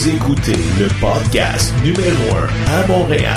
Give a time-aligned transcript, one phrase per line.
[0.00, 2.34] Vous écoutez le podcast numéro
[2.68, 3.34] 1 à Montréal.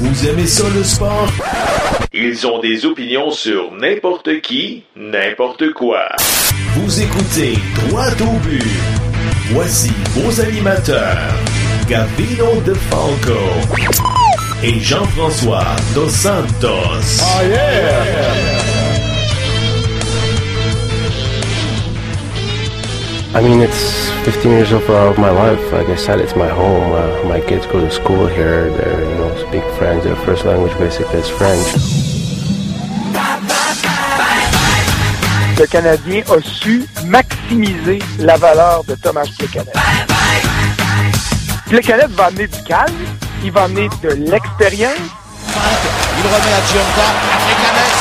[0.00, 1.32] Vous aimez ça le sport?
[2.12, 6.02] Ils ont des opinions sur n'importe qui, n'importe quoi.
[6.74, 7.54] Vous écoutez
[7.88, 8.62] Droit au but.
[9.52, 11.32] Voici vos animateurs,
[11.88, 13.40] Gavino De Falco
[14.62, 17.22] et Jean-François Dos Santos.
[17.22, 18.59] Oh yeah!
[23.32, 25.72] I mean, it's 15 years of, uh, of my life.
[25.72, 26.90] Like I said, it's my home.
[26.92, 28.70] Uh, my kids go to school here.
[28.70, 30.02] They're, you know, speak French.
[30.02, 31.64] Their first language basically is French.
[35.56, 39.74] Le Canadien a su maximiser la valeur de Thomas Plekanec.
[41.68, 42.96] Plekanec va amener du calme,
[43.44, 45.06] il va amener de l'expérience.
[46.18, 47.06] Il remet à Giunta,
[47.46, 47.99] Plekanec, Plekanec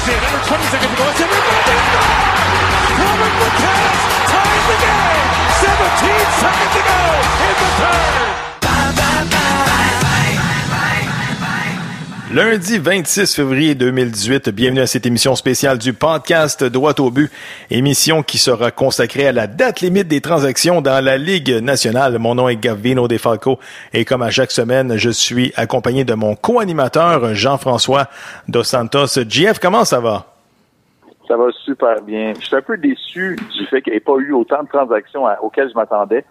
[0.00, 1.04] Under 20 seconds to go.
[1.10, 1.20] It's
[3.00, 3.34] Robert
[4.32, 5.28] ties the game.
[5.60, 6.98] 17 seconds to go
[7.44, 8.49] in the third.
[12.32, 17.28] Lundi 26 février 2018, bienvenue à cette émission spéciale du podcast Droit au but,
[17.72, 22.20] émission qui sera consacrée à la date limite des transactions dans la Ligue nationale.
[22.20, 23.58] Mon nom est Gavino De Falco
[23.92, 28.06] et comme à chaque semaine, je suis accompagné de mon co-animateur Jean-François
[28.46, 29.24] Dos Santos.
[29.28, 30.26] JF, comment ça va?
[31.26, 32.34] Ça va super bien.
[32.38, 35.24] Je suis un peu déçu du fait qu'il n'y ait pas eu autant de transactions
[35.42, 36.24] auxquelles je m'attendais,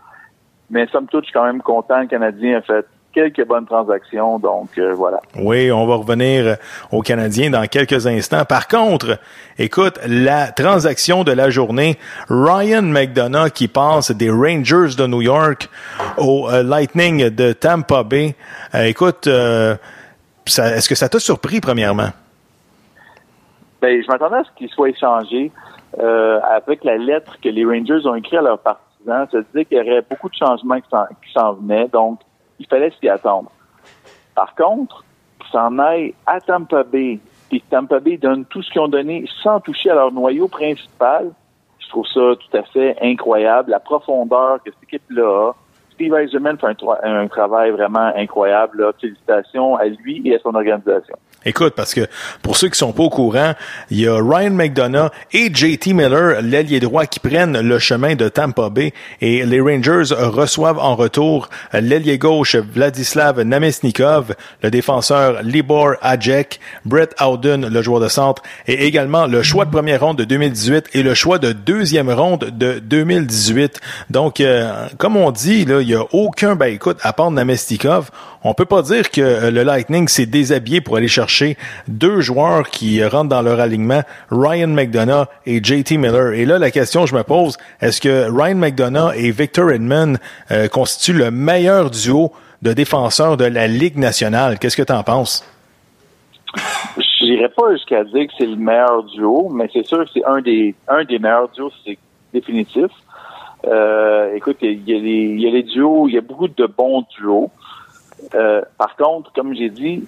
[0.70, 2.00] mais somme toute, je suis quand même content.
[2.00, 4.40] Le Canadien a fait quelques bonnes transactions.
[4.40, 5.20] Donc euh, voilà.
[5.36, 6.58] Oui, on va revenir
[6.92, 8.46] aux Canadiens dans quelques instants.
[8.46, 9.20] Par contre,
[9.58, 11.98] écoute, la transaction de la journée,
[12.30, 15.70] Ryan McDonough qui passe des Rangers de New York
[16.18, 18.36] au euh, Lightning de Tampa Bay.
[18.76, 22.10] Euh, écoute, est-ce que ça t'a surpris premièrement?
[23.82, 25.52] Ben, je m'attendais à ce qu'il soit échangé
[25.98, 29.28] avec la lettre que les Rangers ont écrite à leurs partisans.
[29.32, 31.88] Ça disait qu'il y aurait beaucoup de changements qui s'en venaient.
[31.88, 32.20] Donc,
[32.60, 33.52] il fallait s'y attendre.
[34.36, 35.04] Par contre,
[35.52, 37.20] s'en aillent à Tampa Bay,
[37.52, 41.32] et Tampa Bay donne tout ce qu'ils ont donné sans toucher à leur noyau principal,
[41.80, 43.72] je trouve ça tout à fait incroyable.
[43.72, 45.56] La profondeur que cette équipe-là a.
[45.94, 48.94] Steve Eisenman fait un, travail vraiment incroyable.
[49.02, 51.16] Félicitations à lui et à son organisation.
[51.46, 52.08] Écoute, parce que
[52.42, 53.54] pour ceux qui sont pas au courant,
[53.90, 58.28] il y a Ryan McDonough et JT Miller, l'ailier droit, qui prennent le chemin de
[58.28, 65.94] Tampa Bay et les Rangers reçoivent en retour l'ailier gauche Vladislav Namesnikov, le défenseur Libor
[66.02, 70.26] Ajek, Brett Howden, le joueur de centre, et également le choix de première ronde de
[70.26, 73.80] 2018 et le choix de deuxième ronde de 2018.
[74.10, 78.10] Donc, euh, comme on dit, il y a aucun, ben écoute, à part Namesnikov,
[78.44, 81.58] on peut pas dire que euh, le Lightning s'est déshabillé pour aller chercher
[81.88, 84.02] deux joueurs qui rentrent dans leur alignement,
[84.32, 86.34] Ryan McDonough et JT Miller.
[86.34, 90.16] Et là, la question que je me pose, est-ce que Ryan McDonough et Victor Edmond
[90.52, 94.60] euh, constituent le meilleur duo de défenseurs de la Ligue nationale?
[94.60, 95.46] Qu'est-ce que tu en penses?
[96.98, 100.26] Je n'irais pas jusqu'à dire que c'est le meilleur duo, mais c'est sûr que c'est
[100.26, 101.98] un des, un des meilleurs duos, c'est
[102.34, 102.90] définitif.
[103.68, 106.66] Euh, écoute, il y, a il y a les duos, il y a beaucoup de
[106.66, 107.52] bons duos.
[108.36, 110.06] Euh, par contre, comme j'ai dit,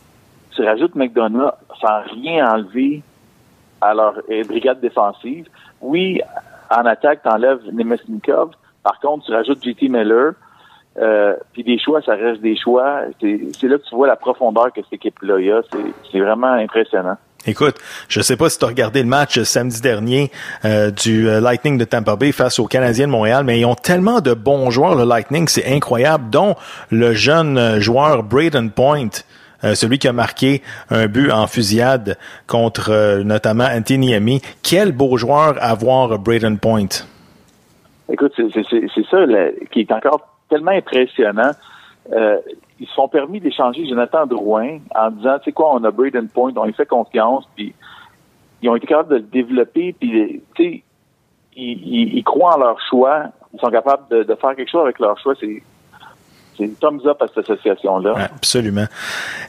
[0.51, 3.01] tu rajoutes McDonough sans rien enlever
[3.79, 5.47] à leur euh, brigade défensive.
[5.81, 6.21] Oui,
[6.69, 8.51] en attaque, tu enlèves Nemesnikov.
[8.83, 10.33] Par contre, tu rajoutes JT Miller.
[10.97, 13.03] Euh, puis des choix, ça reste des choix.
[13.21, 15.61] C'est là que tu vois la profondeur que cette équipe-là a.
[16.11, 17.17] C'est vraiment impressionnant.
[17.47, 17.75] Écoute,
[18.07, 20.29] je sais pas si tu as regardé le match samedi dernier
[20.63, 23.73] euh, du euh, Lightning de Tampa Bay face aux Canadiens de Montréal, mais ils ont
[23.73, 26.55] tellement de bons joueurs, le Lightning, c'est incroyable, dont
[26.91, 29.09] le jeune euh, joueur Braden Point.
[29.73, 34.41] celui qui a marqué un but en fusillade contre notamment Anthony Amy.
[34.63, 37.05] Quel beau joueur avoir Braden Point.
[38.11, 39.17] Écoute, c'est ça
[39.71, 41.51] qui est encore tellement impressionnant
[42.81, 46.27] ils se sont permis d'échanger Jonathan Drouin en disant, tu sais quoi, on a Braden
[46.29, 47.75] Point, on lui fait confiance, puis
[48.63, 50.83] ils ont été capables de le développer, puis tu sais,
[51.55, 54.97] ils, ils, croient en leur choix, ils sont capables de, de faire quelque chose avec
[54.97, 55.35] leur choix.
[55.39, 55.61] C'est
[56.57, 58.29] c'est une thumbs up à cette association-là.
[58.35, 58.85] absolument.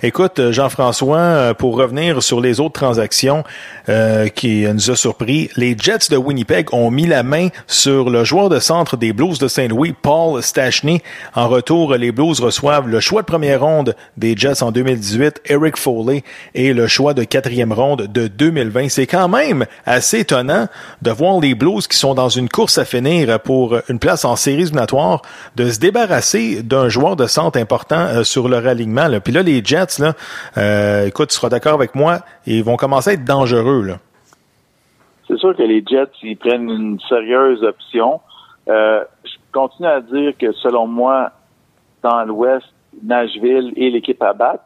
[0.03, 3.45] Écoute, euh, Jean-François, euh, pour revenir sur les autres transactions
[3.89, 8.25] euh, qui nous a surpris, les Jets de Winnipeg ont mis la main sur le
[8.25, 11.03] joueur de centre des Blues de Saint-Louis, Paul Stachny.
[11.35, 15.77] En retour, les Blues reçoivent le choix de première ronde des Jets en 2018, Eric
[15.77, 16.23] Foley,
[16.55, 18.89] et le choix de quatrième ronde de 2020.
[18.89, 20.69] C'est quand même assez étonnant
[21.03, 24.37] de voir les Blues qui sont dans une course à finir pour une place en
[24.37, 25.23] séries éliminatoires
[25.57, 29.09] de se débarrasser d'un joueur de centre importants sur leur alignement.
[29.23, 33.13] Puis là, les Jets, là, écoute, tu seras d'accord avec moi, ils vont commencer à
[33.15, 33.97] être dangereux.
[35.29, 38.21] C'est sûr que les Jets, ils prennent une sérieuse option.
[38.67, 39.03] je
[39.53, 41.31] continue à dire que selon moi,
[42.03, 42.67] dans l'Ouest,
[43.03, 44.65] Nashville est l'équipe à battre.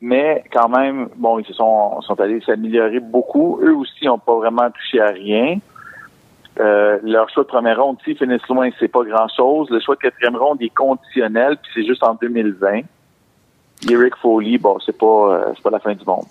[0.00, 3.58] Mais quand même, bon, ils se sont, sont allés s'améliorer beaucoup.
[3.62, 5.58] Eux aussi n'ont pas vraiment touché à rien.
[6.60, 9.68] Euh, leur choix de première ronde, s'ils finissent loin, c'est pas grand-chose.
[9.70, 12.82] Le choix de quatrième ronde est conditionnel, puis c'est juste en 2020.
[13.88, 16.24] Eric Foley, bon, c'est pas, euh, c'est pas la fin du monde.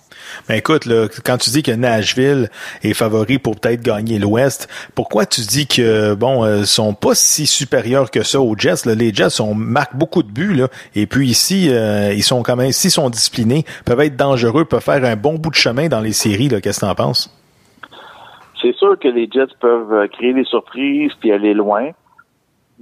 [0.48, 2.50] Ben écoute, là, quand tu dis que Nashville
[2.82, 7.46] est favori pour peut-être gagner l'Ouest, pourquoi tu dis que bon, euh, sont pas si
[7.46, 8.84] supérieurs que ça aux Jets?
[8.84, 8.94] Là?
[8.94, 12.56] Les Jets ont marquent beaucoup de buts là, et puis ici, euh, ils sont quand
[12.56, 16.00] même, s'ils sont disciplinés, peuvent être dangereux, peuvent faire un bon bout de chemin dans
[16.00, 16.48] les séries.
[16.48, 17.34] Là, qu'est-ce que t'en penses?
[18.60, 21.90] C'est sûr que les Jets peuvent euh, créer des surprises puis aller loin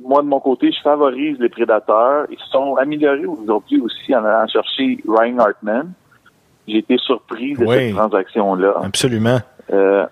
[0.03, 2.27] moi, de mon côté, je favorise les prédateurs.
[2.31, 5.93] Ils se sont améliorés aujourd'hui aussi en allant chercher Ryan Hartman.
[6.69, 8.75] J'ai été surpris de cette transaction-là.
[8.83, 9.39] Absolument.
[9.73, 10.07] Euh,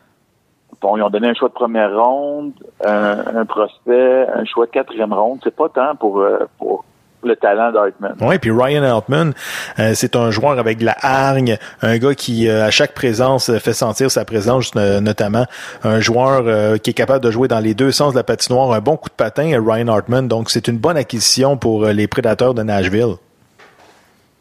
[0.81, 2.53] bon, ils ont donné un choix de première ronde,
[2.85, 5.41] un, prospect, un choix de quatrième ronde.
[5.43, 6.85] C'est pas tant pour, euh, pour
[7.25, 8.15] le talent d'Hartman.
[8.21, 9.33] Oui, puis Ryan Altman,
[9.79, 13.51] euh, c'est un joueur avec de la hargne, un gars qui, euh, à chaque présence,
[13.59, 15.45] fait sentir sa présence, euh, notamment
[15.83, 18.81] un joueur qui est capable de jouer dans les deux sens de la patinoire, un
[18.81, 20.29] bon coup de patin, Ryan Hartman.
[20.29, 23.15] Donc, c'est une bonne acquisition pour les prédateurs de Nashville.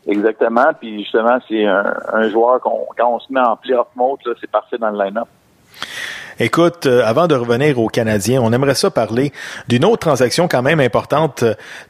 [0.08, 4.52] Exactement, puis justement, c'est un, joueur qu'on, quand on se met en playoff mode, c'est
[4.52, 5.28] parfait dans le line-up.
[6.40, 9.32] Écoute, euh, avant de revenir aux Canadiens, on aimerait ça parler
[9.68, 11.44] d'une autre transaction quand même importante.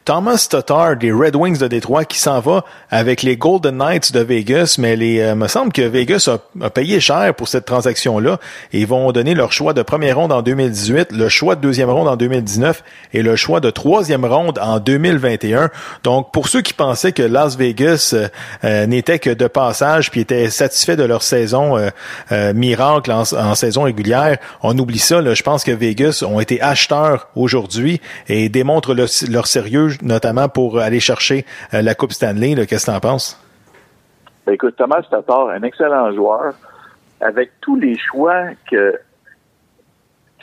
[0.04, 4.20] Thomas Tatar des Red Wings de Détroit qui s'en va avec les Golden Knights de
[4.20, 6.28] Vegas, mais les, euh, me semble que Vegas
[6.60, 8.38] a, payé cher pour cette transaction-là.
[8.72, 12.08] Ils vont donner leur choix de première ronde en 2018, le choix de deuxième ronde
[12.08, 12.82] en 2019
[13.14, 15.70] et le choix de troisième ronde en 2021.
[16.02, 18.14] Donc, pour ceux qui pensaient que Las Vegas
[18.64, 21.78] euh, n'était que de passage puis étaient satisfaits de leur saison
[22.54, 25.22] miracle en saison régulière, on oublie ça.
[25.22, 31.00] je pense que Vegas ont été acheteurs aujourd'hui et démontrent leur sérieux, notamment pour aller
[31.00, 32.54] chercher euh, la Coupe Stanley.
[32.66, 33.40] Qu'est-ce que tu en penses?
[34.46, 36.54] Ben, écoute, Thomas Tatar, un excellent joueur,
[37.20, 38.98] avec tous les choix que,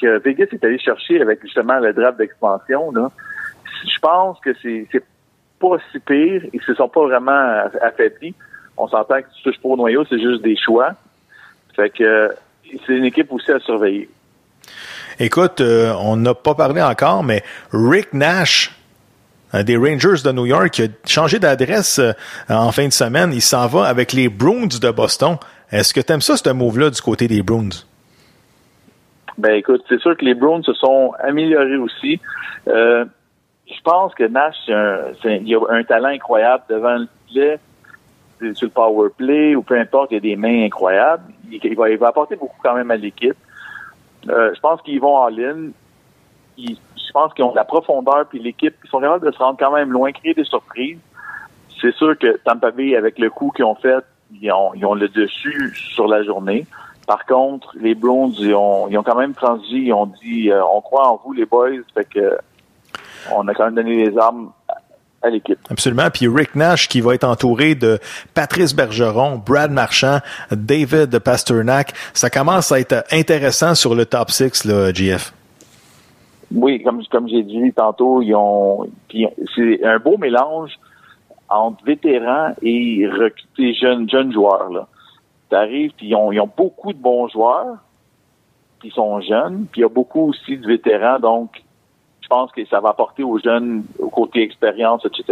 [0.02, 2.92] que Vegas est allé chercher avec justement le draft d'expansion,
[3.84, 4.88] je pense que c'est
[5.60, 6.44] pas si pire.
[6.54, 8.34] Ils se sont pas vraiment affaiblis.
[8.78, 10.94] On s'entend que tu touches pas au noyau, c'est juste des choix.
[11.76, 12.30] Fait que
[12.86, 14.10] c'est une équipe aussi à surveiller.
[15.20, 18.72] Écoute, euh, on n'a pas parlé encore, mais Rick Nash,
[19.54, 22.14] des Rangers de New York, a changé d'adresse euh,
[22.50, 23.32] en fin de semaine.
[23.34, 25.38] Il s'en va avec les Bruins de Boston.
[25.72, 27.70] Est-ce que tu aimes ça, ce move-là, du côté des Bruins?
[29.38, 32.20] Ben écoute, c'est sûr que les Bruins se sont améliorés aussi.
[32.68, 33.06] Euh,
[33.68, 37.60] je pense que Nash, il a un talent incroyable devant le filet,
[38.54, 42.36] sur le power play ou peu importe, il a des mains incroyables il, va, apporter
[42.36, 43.36] beaucoup quand même à l'équipe.
[44.30, 45.72] Euh, je pense qu'ils vont en ligne.
[46.58, 49.72] je pense qu'ils ont la profondeur, puis l'équipe, ils sont capables de se rendre quand
[49.72, 51.00] même loin, créer des surprises.
[51.82, 54.04] C'est sûr que Tampa Bay, avec le coup qu'ils ont fait,
[54.40, 56.66] ils ont, le dessus sur la journée.
[57.08, 60.64] Par contre, les Browns, ils ont, ils ont quand même transigé, ils ont dit euh,
[60.64, 62.38] on croit en vous les boys, fait que
[63.36, 64.52] on a quand même donné les armes
[65.22, 65.60] à l'équipe.
[65.70, 66.10] Absolument.
[66.14, 68.00] Puis Rick Nash qui va être entouré de
[68.34, 70.20] Patrice Bergeron, Brad Marchand,
[70.52, 71.94] David Pasternak.
[72.14, 75.34] Ça commence à être intéressant sur le top 6, là, GF.
[76.54, 78.90] Oui, comme, comme j'ai dit tantôt, ils ont
[79.56, 80.72] c'est un beau mélange
[81.50, 84.70] entre vétérans et recrutés jeunes, jeunes joueurs.
[84.70, 84.88] Là.
[85.50, 87.78] T'arrives, puis ils ont, ils ont beaucoup de bons joueurs,
[88.82, 91.62] qui sont jeunes, puis il y a beaucoup aussi de vétérans, donc
[92.32, 95.26] pense que ça va apporter aux jeunes, au côté expérience, etc.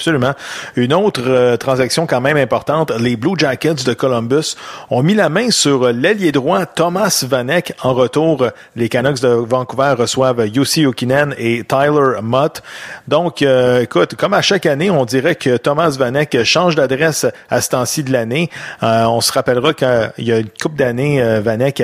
[0.00, 0.32] Absolument.
[0.76, 4.56] Une autre euh, transaction quand même importante, les Blue Jackets de Columbus
[4.88, 7.74] ont mis la main sur l'ailier droit Thomas Vanek.
[7.82, 12.62] En retour, les Canucks de Vancouver reçoivent Yossi Okinen et Tyler Mott.
[13.08, 17.60] Donc, euh, écoute, comme à chaque année, on dirait que Thomas Vanek change d'adresse à
[17.60, 18.48] ce temps-ci de l'année.
[18.82, 21.82] Euh, on se rappellera qu'il y a une couple d'années, Vanek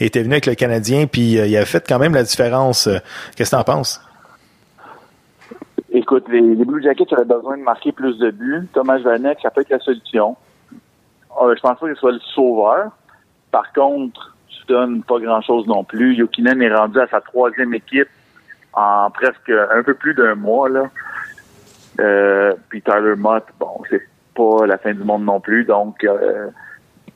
[0.00, 2.88] était venu avec le Canadien, puis il a fait quand même la différence.
[3.36, 4.00] Qu'est-ce que tu en penses?
[5.90, 8.68] Écoute, les, Blue Jackets avaient besoin de marquer plus de buts.
[8.72, 10.36] Thomas Vanek, ça peut être la solution.
[11.40, 12.90] Euh, je pense pas qu'il soit le sauveur.
[13.50, 16.14] Par contre, tu donnes pas grand-chose non plus.
[16.14, 18.08] Yokinen est rendu à sa troisième équipe
[18.74, 20.68] en presque un peu plus d'un mois.
[20.68, 20.90] Là.
[22.00, 24.02] Euh, puis Tyler Mott, bon, c'est
[24.34, 25.64] pas la fin du monde non plus.
[25.64, 26.48] Donc, euh,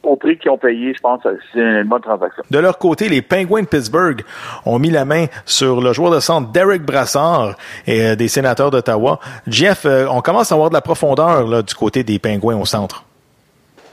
[0.02, 2.42] au prix qu'ils ont payé, je pense que c'est une bonne transaction.
[2.50, 4.22] De leur côté, les Penguins de Pittsburgh
[4.66, 7.54] ont mis la main sur le joueur de centre Derek Brassard
[7.86, 9.20] et euh, des sénateurs d'Ottawa.
[9.46, 12.64] Jeff, euh, on commence à avoir de la profondeur là, du côté des Penguins au
[12.64, 13.04] centre.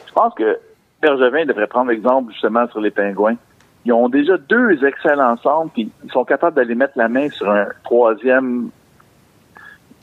[0.08, 0.58] Je pense que
[1.02, 3.36] Bergevin devrait prendre exemple justement sur les Penguins.
[3.86, 7.50] Ils ont déjà deux excellents centres, puis ils sont capables d'aller mettre la main sur
[7.50, 8.70] un troisième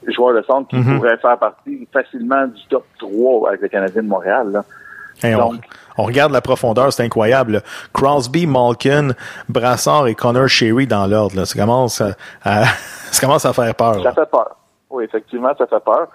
[0.07, 0.97] joueur de centre qui Mhm.
[0.97, 4.51] pourrait faire partie facilement du top 3 avec le Canadien de Montréal.
[4.53, 4.65] Là.
[5.23, 7.63] Hey, on, Donc- on regarde la profondeur, c'est incroyable.
[7.93, 9.11] Crosby, Malkin,
[9.49, 11.37] Brassard et Connor Sherry dans l'ordre.
[11.37, 11.47] là.
[11.47, 12.13] Ça commence à,
[12.45, 12.65] à-
[13.11, 14.03] ça commence à faire peur.
[14.03, 14.57] Ça fait peur.
[14.91, 16.09] Oui, effectivement, ça fait peur.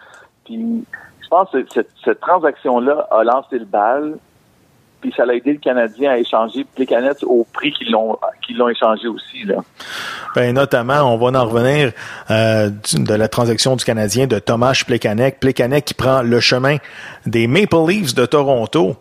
[0.46, 0.84] Puis,
[1.24, 4.14] je pense que cette, cette transaction-là a lancé le bal,
[5.02, 8.58] puis ça a aidé le Canadien à échanger les canettes au prix qu'ils l'ont qu'ils
[8.58, 9.44] l'ont échangé aussi.
[9.46, 9.56] Là.
[10.36, 11.92] Ben, notamment, on va en revenir
[12.30, 15.40] euh, de la transaction du Canadien de Tomas Plekanec.
[15.40, 16.78] Plekanec qui prend le chemin
[17.26, 18.96] des Maple Leafs de Toronto.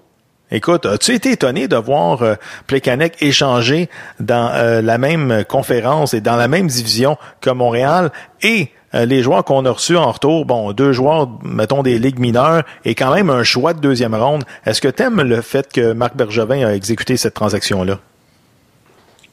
[0.53, 2.35] Écoute, as-tu été étonné de voir euh,
[2.67, 3.89] Plekanec échanger
[4.19, 8.11] dans euh, la même conférence et dans la même division que Montréal
[8.43, 12.19] et euh, les joueurs qu'on a reçus en retour, bon, deux joueurs, mettons, des ligues
[12.19, 14.43] mineures et quand même un choix de deuxième ronde.
[14.67, 17.99] Est-ce que tu aimes le fait que Marc Bergevin a exécuté cette transaction-là?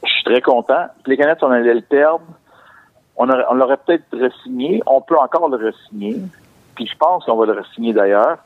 [0.04, 0.86] Je suis très content.
[1.04, 2.22] Canettes, on allait le perdre.
[3.16, 4.80] On, on l'aurait peut-être re-signé.
[4.86, 6.16] On peut encore le re-signer.
[6.76, 8.38] Puis je pense qu'on va le re-signer d'ailleurs.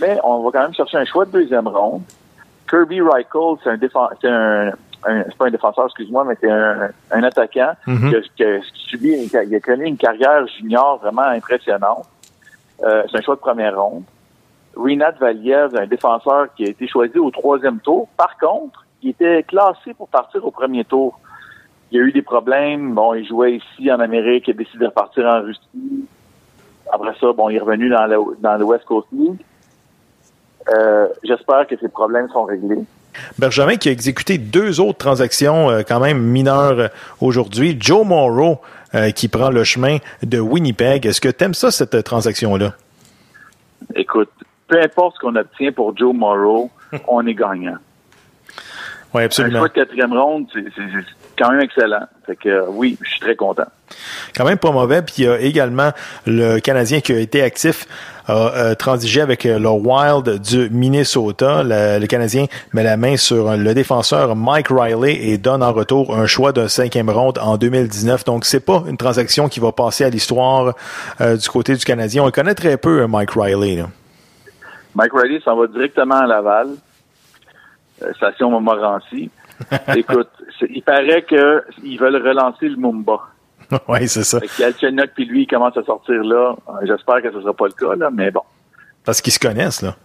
[0.00, 2.02] Mais on va quand même chercher un choix de deuxième ronde.
[2.68, 4.68] Kirby Reichel, c'est un défenseur, c'est un,
[5.06, 8.08] un- c'est pas un défenseur, excuse-moi, mais c'est un, un attaquant Mhm.
[8.10, 12.06] qui, a, qui a subi, une- qui a connu une carrière junior vraiment impressionnante.
[12.82, 14.04] Euh, c'est un choix de première ronde.
[14.76, 18.08] Rinat Valiev, un défenseur qui a été choisi au troisième tour.
[18.16, 21.18] Par contre, il était classé pour partir au premier tour.
[21.90, 22.94] Il y a eu des problèmes.
[22.94, 26.08] Bon, il jouait ici en Amérique, il a décidé de repartir en Russie.
[26.90, 29.38] Après ça, bon, il est revenu dans le, dans le West Coast League.
[30.72, 32.84] Euh, J'espère que ces problèmes sont réglés.
[33.38, 36.88] Bergevin qui a exécuté deux autres transactions euh, quand même mineures euh,
[37.20, 37.76] aujourd'hui.
[37.78, 38.60] Joe Morrow
[38.94, 41.04] euh, qui prend le chemin de Winnipeg.
[41.06, 42.74] Est-ce que tu aimes ça, cette transaction-là?
[43.94, 44.30] Écoute,
[44.68, 46.70] peu importe ce qu'on obtient pour Joe Morrow,
[47.08, 47.76] on est gagnant.
[49.14, 49.58] Oui, Un absolument.
[49.58, 50.46] choix de quatrième ronde,
[51.38, 52.06] quand même excellent.
[52.26, 53.66] Fait que euh, oui, je suis très content.
[54.36, 55.02] Quand même pas mauvais.
[55.02, 55.90] Puis il y a également
[56.26, 57.86] le Canadien qui a été actif,
[58.26, 61.62] a euh, transigé avec euh, le Wild du Minnesota.
[61.62, 66.16] Le, le Canadien met la main sur le défenseur Mike Riley et donne en retour
[66.16, 68.24] un choix d'un cinquième ronde en 2019.
[68.24, 70.74] Donc c'est pas une transaction qui va passer à l'histoire
[71.20, 72.22] euh, du côté du Canadien.
[72.22, 73.76] On le connaît très peu, Mike Riley.
[73.76, 73.88] là.
[74.94, 76.68] Mike Riley s'en va directement à Laval,
[78.02, 79.30] euh, station Montmorency.
[79.96, 80.28] Écoute,
[80.68, 83.20] il paraît qu'ils veulent relancer le Mumba.
[83.88, 84.38] oui, c'est ça.
[84.58, 86.54] Galchenyuk puis lui, il commence à sortir là.
[86.82, 88.42] J'espère que ce sera pas le cas, là, mais bon.
[89.04, 89.96] Parce qu'ils se connaissent, là.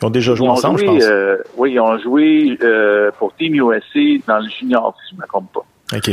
[0.00, 1.04] Ils ont déjà joué Ils ont ensemble, joué, je pense.
[1.04, 5.22] euh, oui, ils ont joué euh, pour Team USA dans le junior, si je ne
[5.22, 5.64] me trompe pas.
[5.94, 6.10] OK.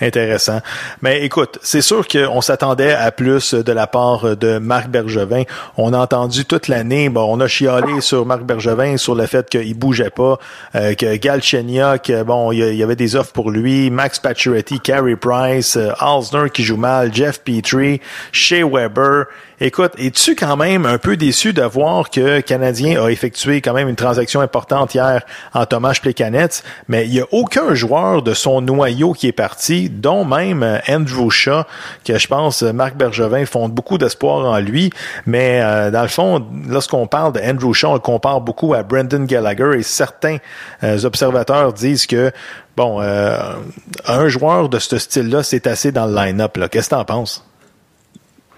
[0.00, 0.60] Intéressant.
[1.02, 5.42] Mais écoute, c'est sûr qu'on s'attendait à plus de la part de Marc Bergevin.
[5.76, 9.50] On a entendu toute l'année, bon, on a chialé sur Marc Bergevin, sur le fait
[9.50, 10.38] qu'il bougeait pas,
[10.74, 14.80] euh, que bon, il y, a- il y avait des offres pour lui, Max Pacioretty,
[14.80, 18.00] Carey Price, euh, Alsner qui joue mal, Jeff Petrie,
[18.32, 19.26] Shea Weber.
[19.64, 23.88] Écoute, es-tu quand même un peu déçu de voir que Canadien a effectué quand même
[23.88, 25.22] une transaction importante hier
[25.54, 29.88] en Thomas Plekanec, mais il n'y a aucun joueur de son noyau qui est parti,
[29.88, 31.62] dont même euh, Andrew Shaw,
[32.04, 34.90] que je pense euh, Marc Bergevin fonde beaucoup d'espoir en lui,
[35.26, 38.82] mais euh, dans le fond, lorsqu'on parle de Andrew Shaw, on le compare beaucoup à
[38.82, 40.38] Brendan Gallagher et certains
[40.82, 42.32] euh, observateurs disent que
[42.76, 46.58] bon, un joueur de ce style-là, c'est assez dans le line-up.
[46.68, 47.44] Qu'est-ce que t'en penses?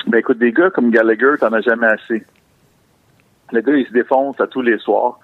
[0.06, 2.24] Ben écoute, des gars comme Gallagher, t'en as jamais assez.
[3.52, 5.18] Le gars, il se défonce à tous les soirs.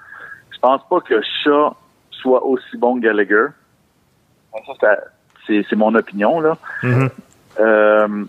[0.53, 1.75] Je pense pas que Shaw
[2.11, 3.47] soit aussi bon que Gallagher.
[4.81, 4.97] Ça,
[5.47, 6.57] c'est- mon opinion, là.
[6.83, 7.09] Mhm.
[7.61, 8.25] Euh,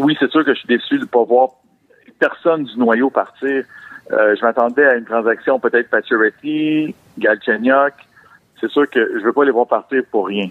[0.00, 1.50] oui, c'est sûr que je suis déçu de ne pas voir
[2.18, 3.64] personne du noyau partir.
[4.12, 7.94] Euh, je m'attendais à une transaction peut-être Pacioretty, Galchenyuk.
[8.60, 10.48] C'est sûr que je veux pas les voir partir pour rien.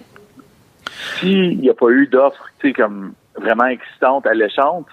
[1.20, 4.88] S'il n'y a pas eu d'offre, tu sais, comme vraiment excitante, alléchante,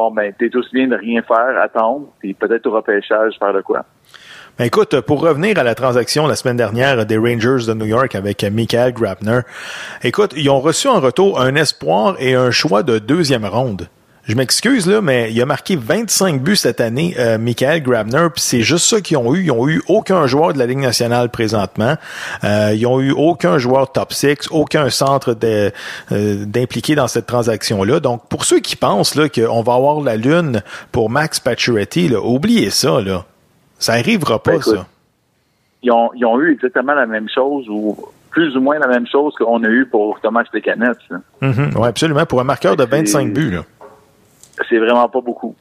[0.00, 3.60] bon, ben, t'es aussi bien de rien faire, attendre, puis peut-être au repêchage, faire de
[3.60, 3.84] quoi.
[4.58, 8.14] Ben écoute, pour revenir à la transaction la semaine dernière des Rangers de New York
[8.14, 9.40] avec Michael Grabner,
[10.02, 13.88] écoute, ils ont reçu en retour un espoir et un choix de deuxième ronde.
[14.30, 18.40] Je m'excuse là, mais il a marqué 25 buts cette année, euh, Michael Grabner, puis
[18.40, 19.42] c'est juste ça qu'ils ont eu.
[19.42, 21.96] Ils ont eu aucun joueur de la Ligue nationale présentement.
[22.44, 25.70] Euh, ils ont eu aucun joueur top 6, aucun centre euh,
[26.46, 27.98] d'impliqué dans cette transaction-là.
[27.98, 32.20] Donc, pour ceux qui pensent là qu'on va avoir la lune pour Max Pacioretty, là,
[32.22, 33.24] oubliez ça là.
[33.80, 34.86] Ça arrivera pas, Ben, écoute, ça.
[35.82, 37.98] ils ont, ils ont eu exactement la même chose ou
[38.30, 40.98] plus ou moins la même chose qu'on a eu pour Thomas Plekanec.
[41.40, 42.26] Mm Oui, absolument.
[42.26, 43.50] Pour un marqueur de 25 buts.
[43.50, 43.64] Là.
[44.68, 45.54] C'est vraiment pas beaucoup.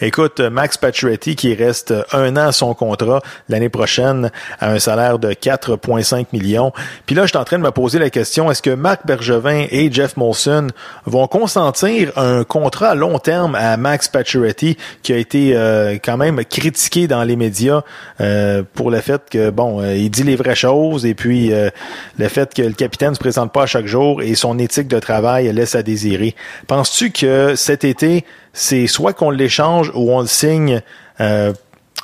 [0.00, 5.18] Écoute, Max Pacioretty qui reste un an à son contrat l'année prochaine à un salaire
[5.18, 6.72] de 4,5 millions.
[7.06, 9.66] Puis là, je suis en train de me poser la question, est-ce que Marc Bergevin
[9.70, 10.68] et Jeff Molson
[11.06, 16.16] vont consentir un contrat à long terme à Max Pacioretty qui a été euh, quand
[16.16, 17.82] même critiqué dans les médias
[18.20, 22.28] euh, pour le fait que, bon, euh, il dit les vraies choses et puis le
[22.28, 24.98] fait que le capitaine ne se présente pas à chaque jour et son éthique de
[24.98, 26.34] travail laisse à désirer.
[26.66, 30.80] Penses-tu que cet été, c'est soit qu'on l'échange ou on le signe
[31.20, 31.52] euh,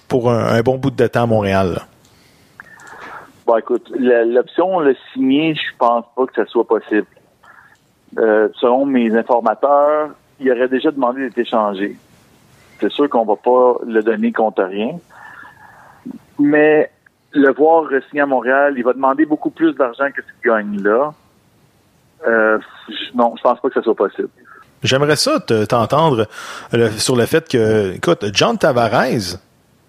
[0.09, 1.83] pour un, bon bout de temps à Montréal.
[3.47, 7.07] Bon, écoute, l'option le signer, je pense pas que ça soit possible.
[8.19, 11.97] Euh, selon mes informateurs, il aurait déjà demandé d'être échangé.
[12.81, 14.99] C'est sûr qu'on va pas le donner contre rien.
[16.39, 16.91] Mais
[17.33, 20.83] le voir signer à Montréal, il va demander beaucoup plus d'argent que ce qu'il gagne
[20.83, 21.13] là.
[22.27, 22.59] Euh,
[23.15, 24.31] non, je pense pas que ça soit possible.
[24.83, 26.27] J'aimerais ça t'entendre
[26.99, 29.39] sur le fait que, écoute, John Tavares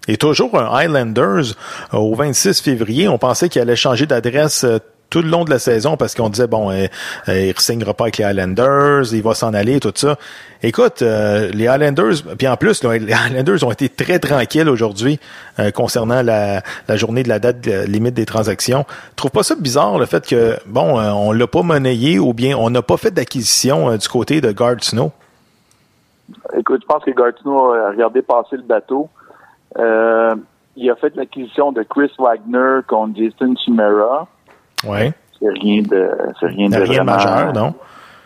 [0.07, 1.55] est toujours un Highlanders
[1.93, 3.07] au 26 février.
[3.07, 4.79] On pensait qu'il allait changer d'adresse euh,
[5.09, 6.85] tout le long de la saison parce qu'on disait bon euh,
[7.27, 10.17] euh, il ne signera pas avec les Highlanders, il va s'en aller tout ça.
[10.61, 15.19] Écoute, euh, les Highlanders, puis en plus les Highlanders ont été très tranquilles aujourd'hui
[15.73, 16.61] concernant la,
[16.95, 18.85] journée de la date limite des transactions.
[19.15, 22.69] Trouve pas ça bizarre le fait que bon on l'a pas monnayé ou bien on
[22.69, 25.11] n'a pas fait d'acquisition du côté de Guard Snow?
[26.57, 27.11] Écoute, je pense que
[27.41, 29.09] Snow a regardé passer le bateau.
[29.75, 34.27] il a fait l'acquisition de Chris Wagner contre Jason Chimera.
[34.85, 35.11] Oui.
[35.39, 36.09] C'est rien de,
[36.39, 37.73] c'est rien de rien majeur, non?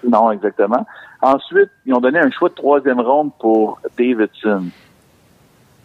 [0.07, 0.85] Non, exactement.
[1.21, 4.65] Ensuite, ils ont donné un choix de troisième ronde pour Davidson.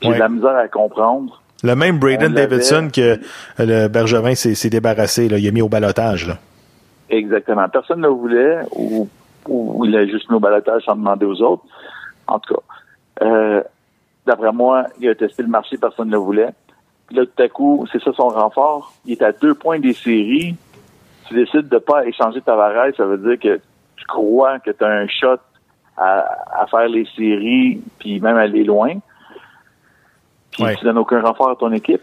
[0.01, 1.43] J'ai de la misère à comprendre.
[1.63, 3.19] Le même Braden Davidson que
[3.59, 6.37] le Bergevin s'est débarrassé, là, il a mis au balotage.
[7.11, 7.69] Exactement.
[7.69, 9.09] Personne ne le voulait ou,
[9.49, 11.65] ou, il a juste mis au balotage sans demander aux autres.
[12.27, 13.63] En tout cas, euh,
[14.27, 16.51] d'après moi, il a testé le marché, personne ne le voulait.
[17.09, 18.93] Puis là, tout à coup, c'est ça son renfort.
[19.07, 20.55] Il est à deux points des séries.
[21.27, 23.61] Tu décides de ne pas échanger Tavares, ça veut dire que
[23.97, 25.41] tu crois que tu as un shot
[25.97, 28.95] à, faire les séries, puis même aller loin.
[30.53, 32.03] Puis tu donnes aucun renfort à ton équipe.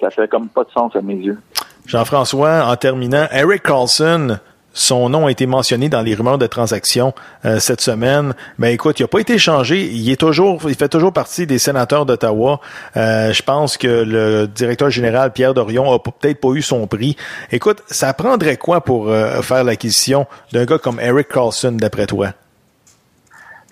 [0.00, 1.38] Ça fait comme pas de sens à mes yeux.
[1.86, 4.38] Jean-François, en terminant, Eric Carlson,
[4.72, 7.12] son nom a été mentionné dans les rumeurs de transactions
[7.44, 8.34] euh, cette semaine.
[8.58, 9.86] Mais ben, écoute, il n'a pas été changé.
[9.86, 12.60] Il est toujours, il fait toujours partie des sénateurs d'Ottawa.
[12.96, 17.16] Euh, je pense que le directeur général Pierre Dorion a peut-être pas eu son prix.
[17.50, 22.28] Écoute, ça prendrait quoi pour euh, faire l'acquisition d'un gars comme Eric Carlson, d'après toi?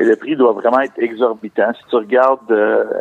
[0.00, 1.72] Et le prix doit vraiment être exorbitant.
[1.74, 2.54] Si tu regardes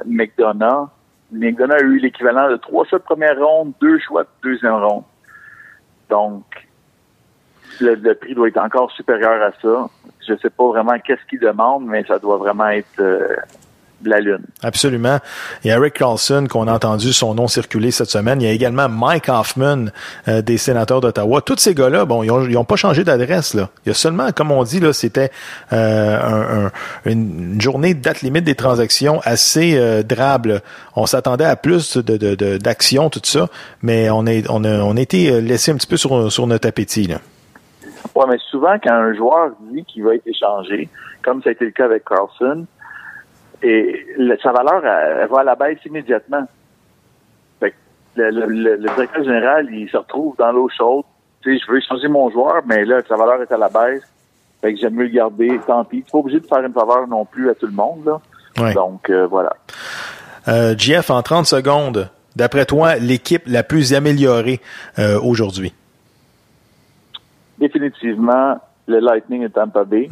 [0.08, 0.90] McDonough,
[1.32, 5.04] McDonough a eu l'équivalent de trois choix de première ronde, deux choix de deuxième ronde.
[6.10, 6.44] Donc,
[7.80, 9.90] le, prix doit être encore supérieur à ça.
[10.28, 13.28] Je sais pas vraiment qu'est-ce qu'il demande, mais ça doit vraiment être euh,
[14.02, 14.42] de la lune.
[14.62, 15.20] Absolument.
[15.64, 18.42] Il y a Eric Carlson qu'on a entendu son nom circuler cette semaine.
[18.42, 19.86] Il y a également Mike Hoffman
[20.28, 21.42] euh, des sénateurs d'Ottawa.
[21.42, 23.70] Tous ces gars-là, bon, ils ont, pas changé d'adresse là.
[23.86, 25.32] Il y a seulement, comme on dit là, c'était
[25.72, 26.70] euh,
[27.06, 30.62] une journée de date limite des transactions assez drable.
[30.96, 33.48] On s'attendait à plus de d'actions, tout ça,
[33.82, 36.68] mais on est on a, on a été laissé un petit peu sur, sur notre
[36.68, 37.20] appétit là.
[38.18, 40.90] Oui, mais souvent, quand un joueur dit qu'il va être échangé,
[41.24, 42.66] comme ça a été le cas avec Carlson,
[43.62, 44.08] et
[44.42, 46.48] sa valeur, elle, va à la baisse immédiatement.
[47.60, 47.76] Fait
[48.16, 51.06] le, directeur général, il se retrouve dans l'eau chaude.
[51.42, 54.02] Tu sais, je veux échanger mon joueur, mais là, sa valeur est à la baisse.
[54.62, 56.02] Fait que j'aime mieux le garder, tant pis.
[56.02, 58.74] Tu pas obligé de faire une faveur non plus à tout le monde, là.
[58.74, 59.54] Donc, euh, voilà.
[60.48, 64.60] Euh, Jeff, en 30 secondes, d'après toi, l'équipe la plus améliorée
[64.98, 65.74] euh, aujourd'hui?
[67.60, 70.10] Définitivement le Lightning et Tampa Bay.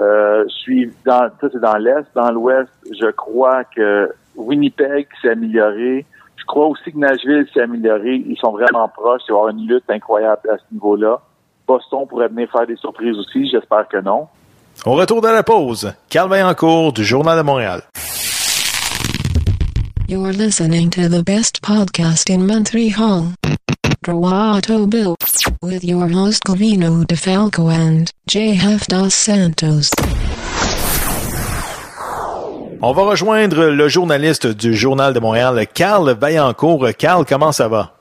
[0.00, 2.06] Euh, je suis dans, ça c'est dans l'Est.
[2.14, 6.06] Dans l'Ouest, je crois que Winnipeg s'est amélioré.
[6.36, 8.22] Je crois aussi que Nashville s'est amélioré.
[8.26, 9.22] Ils sont vraiment proches.
[9.28, 11.20] Il va y avoir une lutte incroyable à ce niveau-là.
[11.66, 13.48] Boston pourrait venir faire des surprises aussi.
[13.50, 14.28] J'espère que non.
[14.86, 17.82] Au retour de la pause, Carl Vaillancourt du Journal de Montréal.
[20.08, 23.24] You're listening to the best podcast in Montreal.
[24.08, 25.16] Bill
[25.62, 29.90] with your host Covino DeFalco and JF Dos Santos.
[32.80, 36.88] On va rejoindre le journaliste du Journal de Montréal, Carl Vaillancourt.
[36.96, 37.96] Carl, comment ça va?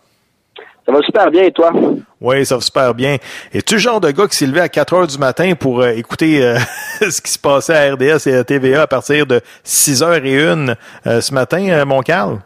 [0.86, 1.74] Ça va super bien et toi?
[2.22, 3.17] Oui, ça va super bien.
[3.54, 5.89] Es-tu le genre de gars qui s'est levé à 4 heures du matin pour euh,
[5.89, 6.58] écouter euh,
[7.02, 10.41] ce qui se passait à RDS et à TVA à partir de 6 h et
[10.41, 10.67] 1
[11.06, 12.39] euh, ce matin, mon Carl?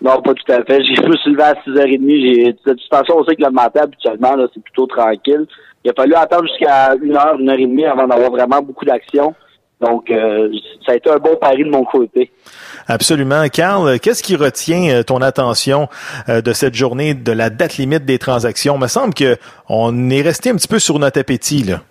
[0.00, 0.82] Non, pas tout à fait.
[0.84, 2.20] J'ai pu se lever à 6h30.
[2.20, 5.46] J'ai, de toute façon, on sait que le matin, habituellement, là, c'est plutôt tranquille.
[5.84, 8.84] Il a fallu attendre jusqu'à une heure, une heure et demie avant d'avoir vraiment beaucoup
[8.84, 9.34] d'action.
[9.80, 10.50] Donc, euh,
[10.84, 12.32] ça a été un bon pari de mon côté.
[12.88, 13.46] Absolument.
[13.48, 15.88] Carl, qu'est-ce qui retient euh, ton attention
[16.28, 18.74] euh, de cette journée de la date limite des transactions?
[18.76, 21.82] Il me semble qu'on est resté un petit peu sur notre appétit, là.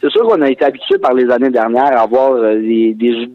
[0.00, 2.94] C'est sûr qu'on a été habitué par les années dernières à avoir des,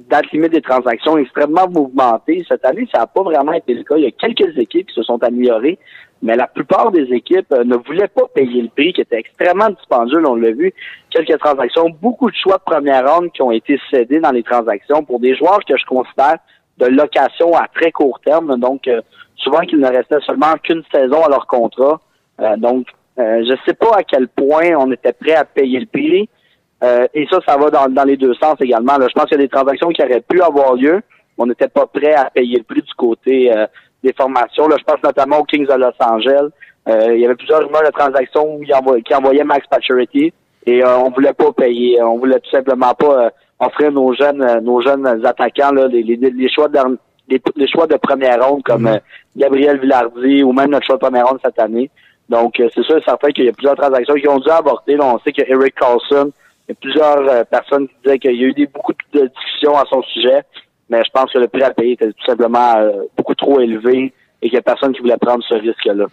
[0.09, 2.45] dates limites des transactions extrêmement mouvementées.
[2.47, 3.97] Cette année, ça n'a pas vraiment été le cas.
[3.97, 5.77] Il y a quelques équipes qui se sont améliorées,
[6.23, 9.69] mais la plupart des équipes euh, ne voulaient pas payer le prix, qui était extrêmement
[9.69, 10.73] dispendieux, on l'a vu.
[11.09, 15.03] Quelques transactions, beaucoup de choix de première ronde qui ont été cédés dans les transactions
[15.03, 16.37] pour des joueurs que je considère
[16.77, 19.01] de location à très court terme, donc euh,
[19.35, 21.99] souvent qu'il ne restait seulement qu'une saison à leur contrat.
[22.39, 25.85] Euh, donc, je ne sais pas à quel point on était prêt à payer le
[25.85, 26.29] prix.
[27.13, 28.95] Et ça, ça va dans, les deux sens également.
[28.95, 31.01] je pense qu'il y a des transactions qui auraient pu avoir lieu.
[31.37, 33.51] On n'était pas prêt à payer le prix du côté
[34.03, 34.67] des formations.
[34.67, 36.49] Là, je pense notamment aux Kings de Los Angeles.
[36.87, 38.63] Euh, il y avait plusieurs rumeurs de transactions où
[39.01, 40.33] qui envoyaient Max Pacioretty
[40.65, 42.01] et euh, on voulait pas payer.
[42.01, 46.49] On voulait tout simplement pas euh, offrir nos jeunes nos jeunes attaquants là, les, les,
[46.49, 46.79] choix de
[47.29, 49.01] les, choix de première ronde comme mm-hmm.
[49.37, 51.89] Gabriel Villardi ou même notre choix de première ronde cette année.
[52.27, 54.97] Donc c'est sûr et certain qu'il y a plusieurs transactions qui ont dû aborder.
[54.97, 56.31] Là, on sait que Eric Carlson,
[56.67, 59.77] il y a plusieurs personnes qui disaient qu'il y a eu des, beaucoup de discussions
[59.77, 60.43] à son sujet
[60.93, 64.13] mais je pense que le prix à payer était tout simplement euh, beaucoup trop élevé
[64.41, 66.05] et qu'il n'y a personne qui voulait prendre ce risque-là.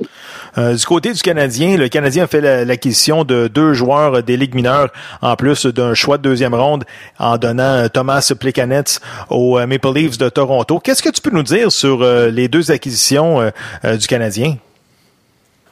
[0.56, 4.54] Euh, du côté du Canadien, le Canadien a fait l'acquisition de deux joueurs des ligues
[4.54, 6.84] mineures en plus d'un choix de deuxième ronde
[7.18, 10.78] en donnant euh, Thomas Plekanec aux Maple Leafs de Toronto.
[10.78, 13.50] Qu'est-ce que tu peux nous dire sur les deux acquisitions
[13.84, 14.54] du Canadien?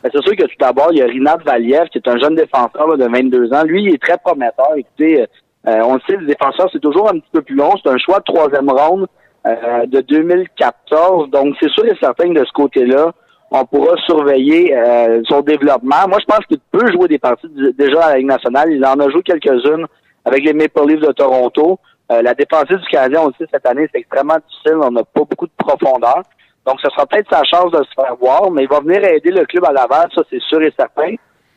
[0.02, 2.36] Ben, c'est sûr que tout d'abord, il y a Rinat Valiev, qui est un jeune
[2.36, 3.64] défenseur de 22 ans.
[3.64, 4.70] Lui, il est très prometteur.
[4.76, 5.26] Écoutez,
[5.66, 7.72] euh, on le sait, le défenseur, c'est toujours un petit peu plus long.
[7.82, 9.08] C'est un choix de troisième ronde
[9.46, 11.30] euh, de 2014.
[11.30, 13.12] Donc, c'est sûr et certain que de ce côté-là,
[13.50, 16.06] on pourra surveiller euh, son développement.
[16.08, 18.72] Moi, je pense qu'il peut jouer des parties déjà à la Ligue nationale.
[18.72, 19.86] Il en a joué quelques-unes
[20.24, 21.80] avec les Maple Leafs de Toronto.
[22.08, 24.78] la défensive du Canadien, on le sait, cette année, c'est extrêmement difficile.
[24.80, 26.22] On n'a pas beaucoup de profondeur.
[26.68, 29.30] Donc, ce sera peut-être sa chance de se faire voir, mais il va venir aider
[29.30, 31.14] le club à Laval, ça, c'est sûr et certain.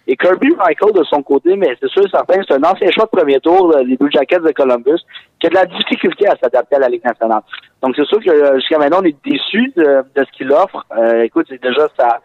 [0.07, 3.17] Et Kirby Michael, de son côté, mais c'est sûr certain, c'est un ancien choix de
[3.17, 5.01] premier tour des Blue Jackets de Columbus
[5.37, 7.41] qui a de la difficulté à s'adapter à la Ligue nationale.
[7.81, 10.85] Donc c'est sûr que euh, jusqu'à maintenant, on est déçu de, ce qu'il offre.
[10.97, 12.21] Euh, écoute, c'est déjà sa,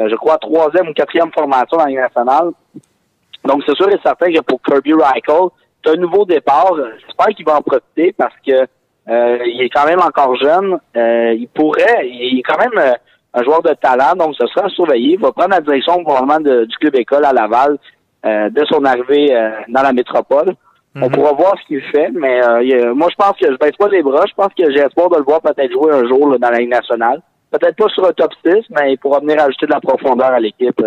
[0.00, 2.50] euh, je crois, troisième ou quatrième formation dans la Ligue nationale.
[3.44, 5.50] Donc c'est sûr et certain que pour Kirby Michael,
[5.84, 6.72] c'est un nouveau départ.
[7.06, 8.66] J'espère qu'il va en profiter parce que
[9.08, 10.78] il est quand même encore jeune.
[10.94, 12.94] il pourrait, il est quand même
[13.34, 15.14] un joueur de talent, donc ce sera à surveiller.
[15.14, 17.78] Il va prendre la direction probablement du club école à Laval
[18.24, 20.54] euh, de son arrivée euh, dans la métropole.
[20.94, 21.12] On mhm.
[21.12, 24.02] pourra voir ce qu'il fait, mais euh, moi je pense que je baisse pas les
[24.02, 24.24] bras.
[24.28, 26.70] Je pense que j'ai espoir de le voir peut-être jouer un jour dans la Ligue
[26.70, 27.22] nationale.
[27.50, 30.40] Peut-être pas sur un top 6, mais il pourra venir ajouter de la profondeur à
[30.40, 30.80] l'équipe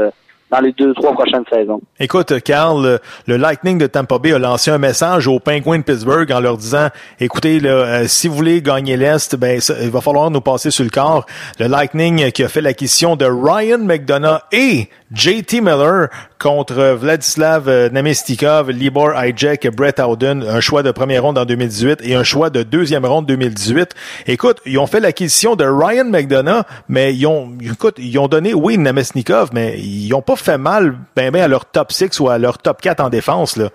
[0.52, 1.82] dans les deux, trois prochaines saisons.
[2.00, 6.32] Écoute, Carl, le, Lightning de Tampa Bay a lancé un message aux Penguins de Pittsburgh
[6.32, 10.42] en leur disant, écoutez, là, si vous voulez gagner l'Est, ben, il va falloir nous
[10.42, 11.26] passer sur le corps.
[11.60, 16.10] Le Lightning qui a fait l'acquisition de Ryan McDonough et JT Miller
[16.46, 22.14] contre Vladislav Namestikov, Libor Ijek, Brett Howden, un choix de première ronde en 2018 et
[22.14, 23.96] un choix de deuxième ronde 2018.
[24.28, 28.54] Écoute, ils ont fait l'acquisition de Ryan McDonough, mais ils ont, écoute, ils ont donné,
[28.54, 32.30] oui, Namestnikov, mais ils ont pas fait mal, ben, ben, à leur top 6 ou
[32.30, 33.70] à leur top 4 en défense, là.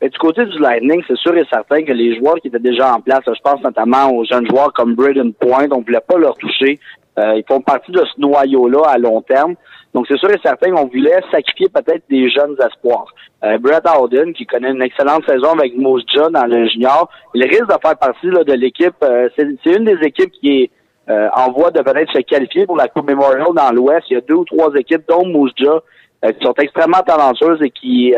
[0.00, 3.00] Du côté du Lightning, c'est sûr et certain que les joueurs qui étaient déjà en
[3.00, 6.80] place, je pense notamment aux jeunes joueurs comme Braden Point, on voulait pas leur toucher.
[7.18, 9.54] Euh, ils font partie de ce noyau-là à long terme.
[9.94, 13.06] Donc, c'est sûr et certain qu'on voulait sacrifier peut-être des jeunes espoirs.
[13.44, 17.44] Euh, Brett Howden, qui connaît une excellente saison avec Moose John dans le junior, il
[17.44, 18.96] risque de faire partie de l'équipe.
[19.04, 20.70] Euh, c'est une des équipes qui est
[21.08, 24.06] euh, en voie de peut-être se qualifier pour la Coupe Memorial dans l'Ouest.
[24.10, 25.78] Il y a deux ou trois équipes, dont Moose John,
[26.24, 28.14] qui sont extrêmement talentueuses et qui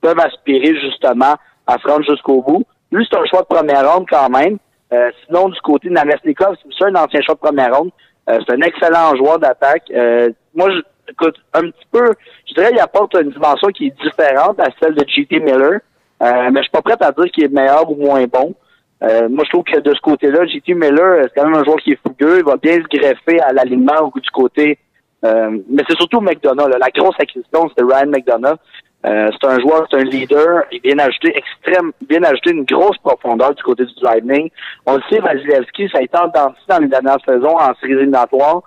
[0.00, 1.34] peuvent aspirer justement
[1.66, 2.64] à se rendre jusqu'au bout.
[2.92, 4.58] Lui, c'est un choix de première ronde quand même.
[5.26, 7.90] sinon, du côté de Namestnikov, c'est un ancien choix de première ronde.
[8.28, 9.90] c'est un excellent joueur d'attaque.
[10.54, 12.12] moi, je, écoute, un petit peu,
[12.48, 15.80] je dirais, il apporte une dimension qui est différente à celle de JT Miller.
[16.22, 18.54] Euh, mais je suis pas prêt à dire qu'il est meilleur ou moins bon.
[19.02, 21.78] Euh, moi, je trouve que de ce côté-là, JT Miller, c'est quand même un joueur
[21.78, 22.38] qui est fougueux.
[22.38, 24.78] Il va bien se greffer à l'alignement du côté.
[25.24, 26.68] Euh, mais c'est surtout McDonough.
[26.68, 28.58] La grosse acquisition, c'est Ryan McDonough.
[29.04, 30.62] Euh, c'est un joueur, c'est un leader.
[30.70, 34.50] Il vient ajouter extrême, bien ajouter une grosse profondeur du côté du Lightning.
[34.86, 38.62] On le sait, Vasilevski, ça a été entendu dans les dernières saisons en séries éliminatoires.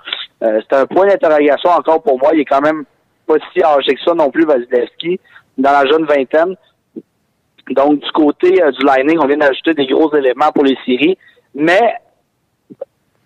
[0.45, 2.29] Euh, c'est un point d'interrogation encore pour moi.
[2.34, 2.84] Il est quand même
[3.27, 5.19] pas si âgé que ça non plus, Vasilevski,
[5.58, 6.55] dans la jeune vingtaine.
[7.71, 11.17] Donc, du côté euh, du Lightning, on vient d'ajouter des gros éléments pour les séries.
[11.55, 11.95] Mais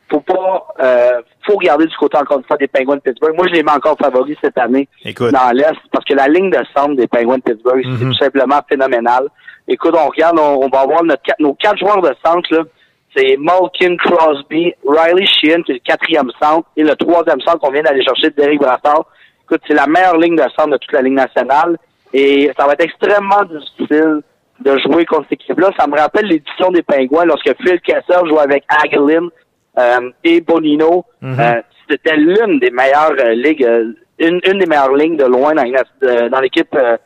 [0.09, 3.35] faut pas, euh, faut regarder du côté encore une fois des Penguins de Pittsburgh.
[3.35, 5.31] Moi, je les mets encore favoris cette année Écoute.
[5.31, 8.11] dans l'Est parce que la ligne de centre des Penguins de Pittsburgh, c'est Mhm.
[8.11, 9.27] tout simplement phénoménal.
[9.67, 12.63] Écoute, on regarde, on, on va avoir notre, nos quatre joueurs de centre, là.
[13.15, 17.71] C'est Malkin Crosby, Riley Sheehan, qui est le quatrième centre, et le troisième centre qu'on
[17.71, 19.05] vient d'aller chercher, Derek Brassard.
[19.43, 21.77] Écoute, c'est la meilleure ligne de centre de toute la Ligue nationale.
[22.13, 24.21] Et ça va être extrêmement difficile
[24.61, 25.71] de jouer contre cette équipe-là.
[25.79, 29.29] Ça me rappelle l'édition des Pingouins lorsque Phil Kessel jouait avec Hagelin
[29.77, 31.05] euh, et Bonino.
[31.21, 31.39] Mhm.
[31.39, 35.53] Euh, C'était l'une des meilleures euh, ligues, euh, une, une des meilleures lignes de loin
[35.55, 35.63] dans,
[36.41, 36.97] l'équipe euh,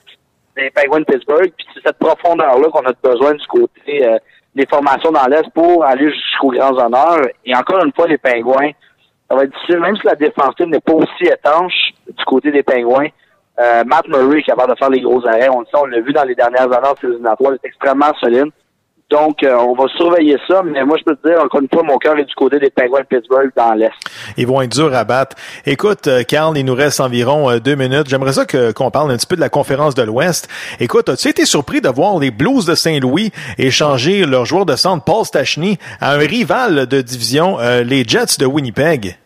[0.58, 1.52] des Penguins de Pittsburgh.
[1.56, 4.18] Puis c'est cette profondeur-là qu'on a besoin du côté euh,
[4.56, 7.28] des formations dans l'Est pour aller jusqu'aux grands honneurs.
[7.46, 8.72] Et encore une fois, les Penguins,
[9.30, 12.64] ça va être difficile, même si la défensive n'est pas aussi étanche du côté des
[12.64, 13.10] Penguins.
[13.60, 15.50] Euh, Matt Murray est capable de faire les gros arrêts.
[15.50, 18.52] On le sait, on l'a vu dans les dernières années éliminatoires, il est extrêmement solide.
[19.10, 21.84] Donc, euh, on va surveiller ça, mais moi, je peux te dire, encore une fois,
[21.84, 23.92] mon cœur est du côté des Penguins de Pittsburgh dans l'Est.
[24.38, 25.36] Ils vont être durs à battre.
[25.68, 28.10] Écoute, euh, Carl, il nous reste environ euh, deux minutes.
[28.10, 30.50] J'aimerais ça que- qu'on parle un petit peu de la conférence de l'Ouest.
[30.80, 35.04] Écoute, as-tu été surpris de voir les Blues de Saint-Louis échanger leur joueur de centre,
[35.04, 39.18] Paul Stachny, à un rival de division, euh, les Jets de Winnipeg?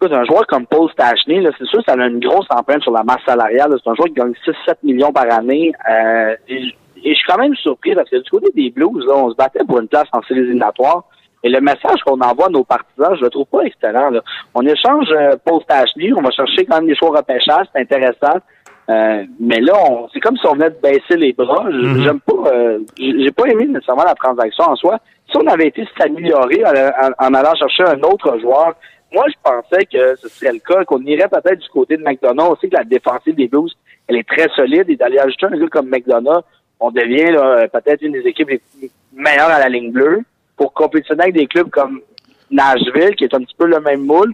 [0.00, 2.92] Écoute, un joueur comme Paul Stachny, là, c'est sûr ça a une grosse empreinte sur
[2.92, 3.70] la masse salariale.
[3.84, 5.72] C'est un joueur qui gagne 6-7 millions par année.
[5.90, 6.62] Euh, et,
[7.04, 9.36] et je suis quand même surpris parce que du côté des Blues, là, on se
[9.36, 11.04] battait pour une place en séries éliminatoires.
[11.42, 14.10] Et le message qu'on envoie à nos partisans, je le trouve pas excellent.
[14.10, 14.20] Là.
[14.54, 18.38] On échange euh, Paul Stachny, on va chercher quand même des choix repêchage, c'est intéressant.
[18.90, 19.72] Euh, mais là,
[20.12, 21.64] c'est comme si on venait de baisser les bras.
[21.70, 22.02] Mhm.
[22.02, 24.98] J'aime pas, euh, j'ai j'ai pas aimé nécessairement la transaction en soi.
[25.30, 28.74] Si on avait été s'améliorer en, en- en allant chercher un autre joueur,
[29.14, 32.50] moi, je pensais que ce serait le cas, qu'on irait peut-être du côté de McDonough.
[32.52, 33.72] On sait que la défensive des Blues,
[34.08, 36.42] elle est très solide et d'aller ajouter un gars comme McDonough,
[36.80, 38.60] on devient peut-être une des équipes les
[39.12, 40.22] meilleures à la ligne bleue
[40.56, 42.00] pour compétitionner avec des clubs comme
[42.50, 44.32] Nashville, qui est un petit peu le même moule.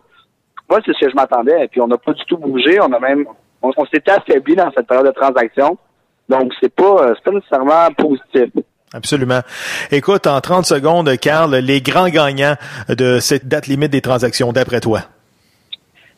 [0.69, 1.65] Moi, c'est ce que je m'attendais.
[1.65, 2.81] Et puis, on n'a pas du tout bougé.
[2.81, 3.27] On a même,
[3.63, 5.79] on, on s'était affaibli dans cette période de transaction.
[6.29, 8.51] Donc, c'est pas, euh, c'est pas nécessairement positif.
[8.93, 9.41] Absolument.
[9.91, 12.55] Écoute, en 30 secondes, Carl, les grands gagnants
[12.89, 15.01] de cette date limite des transactions, d'après toi?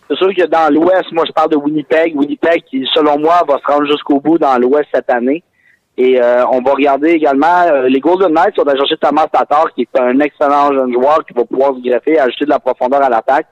[0.09, 2.17] C'est sûr que dans l'Ouest, moi, je parle de Winnipeg.
[2.17, 5.43] Winnipeg, qui, selon moi, va se rendre jusqu'au bout dans l'Ouest cette année.
[6.01, 8.57] Et euh, on va regarder également euh, les Golden Knights.
[8.57, 11.81] On a cherché Thomas Tatar, qui est un excellent jeune joueur qui va pouvoir se
[11.83, 13.49] greffer ajouter de la profondeur à l'attaque.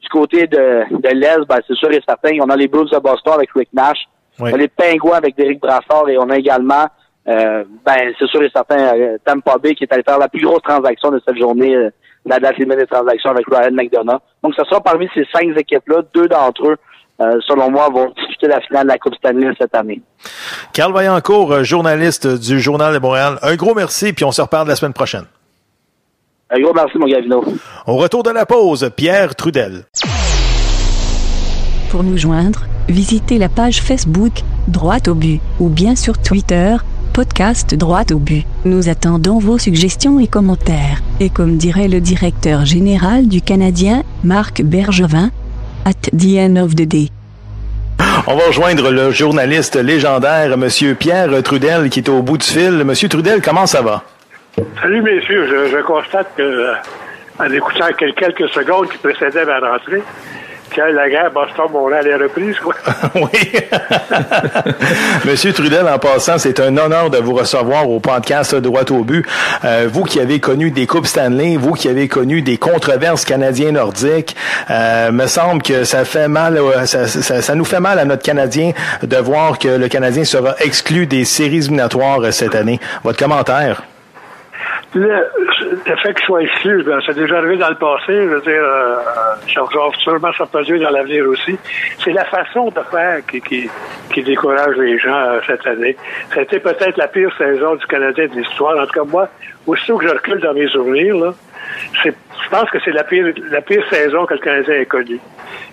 [0.00, 2.98] Du côté de, de l'Est, ben, c'est sûr et certain, on a les Blues de
[2.98, 3.98] Boston avec Rick Nash.
[4.38, 4.50] Oui.
[4.52, 6.86] On a les Pingouins avec Derek Brassard et on a également,
[7.26, 10.46] euh, ben, c'est sûr et certain, euh, Tampa Bay qui est allé faire la plus
[10.46, 11.90] grosse transaction de cette journée, euh,
[12.24, 14.20] la date limite des transactions avec Ryan McDonough.
[14.44, 16.76] Donc, ce sera parmi ces cinq équipes-là, deux d'entre eux,
[17.20, 20.00] euh, selon moi, vont disputer la finale de la Coupe Stanley cette année.
[20.72, 24.68] Carl Vaillancourt, euh, journaliste du Journal de Montréal, un gros merci, puis on se reparle
[24.68, 25.24] la semaine prochaine.
[26.50, 27.44] Un gros merci, mon Gavino.
[27.86, 29.84] Au retour de la pause, Pierre Trudel.
[31.90, 36.76] Pour nous joindre, visitez la page Facebook Droite au but ou bien sur Twitter
[37.18, 38.44] podcast Droite au but.
[38.64, 41.02] Nous attendons vos suggestions et commentaires.
[41.18, 45.32] Et comme dirait le directeur général du Canadien, Marc Bergevin,
[45.88, 47.08] at the end of the day.
[48.26, 52.84] On va rejoindre le journaliste légendaire, Monsieur Pierre Trudel, qui est au bout du fil.
[52.84, 54.02] Monsieur Trudel, comment ça va?
[54.82, 56.74] Salut messieurs, je, je constate que euh,
[57.38, 60.02] en écoutant quel- quelques secondes qui précédaient ma rentrée,
[60.76, 62.74] la guerre Boston-Montréal est reprise, quoi.
[63.14, 63.52] oui.
[65.24, 69.26] Monsieur Trudel, en passant, c'est un honneur de vous recevoir au podcast Droit au but.
[69.64, 73.72] Euh, vous qui avez connu des Coupes Stanley, vous qui avez connu des controverses canadiens
[73.72, 74.36] nordiques,
[74.70, 78.04] euh, me semble que ça fait mal, euh, ça, ça- ça nous fait mal à
[78.04, 82.78] notre Canadien de voir que le Canadien sera exclu des séries éliminatoires cette année.
[83.04, 83.82] Votre commentaire?
[84.94, 85.06] Le,
[85.92, 88.62] le fait qu'il soit exclu, ben, c'est déjà arrivé dans le passé, je veux dire,
[88.62, 88.96] euh,
[89.52, 91.58] ça va sûrement se produire dans l'avenir aussi.
[92.02, 93.70] C'est la façon de faire qui, qui,
[94.12, 95.96] qui décourage les gens euh, cette année.
[96.34, 98.78] C'était peut-être la pire saison du Canadien de l'histoire.
[98.78, 99.28] En tout cas, moi,
[99.66, 101.34] aussitôt que je recule dans mes souvenirs, là,
[102.04, 102.10] je
[102.50, 105.20] pense que c'est la pire, la pire saison que le Canadien ait connue.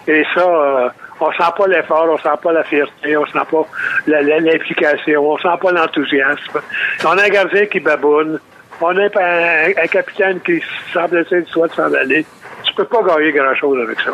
[0.08, 3.66] Et ça, euh, on sent pas l'effort, on sent pas la fierté, on sent pas
[4.08, 6.62] l'implication, on sent pas l'enthousiasme.
[7.06, 8.40] On a un gardien qui baboune,
[8.82, 10.62] on a un, un capitaine qui
[10.94, 12.26] semble essayer de soit de s'en aller.
[12.64, 14.12] Tu peux pas gagner grand-chose avec ça.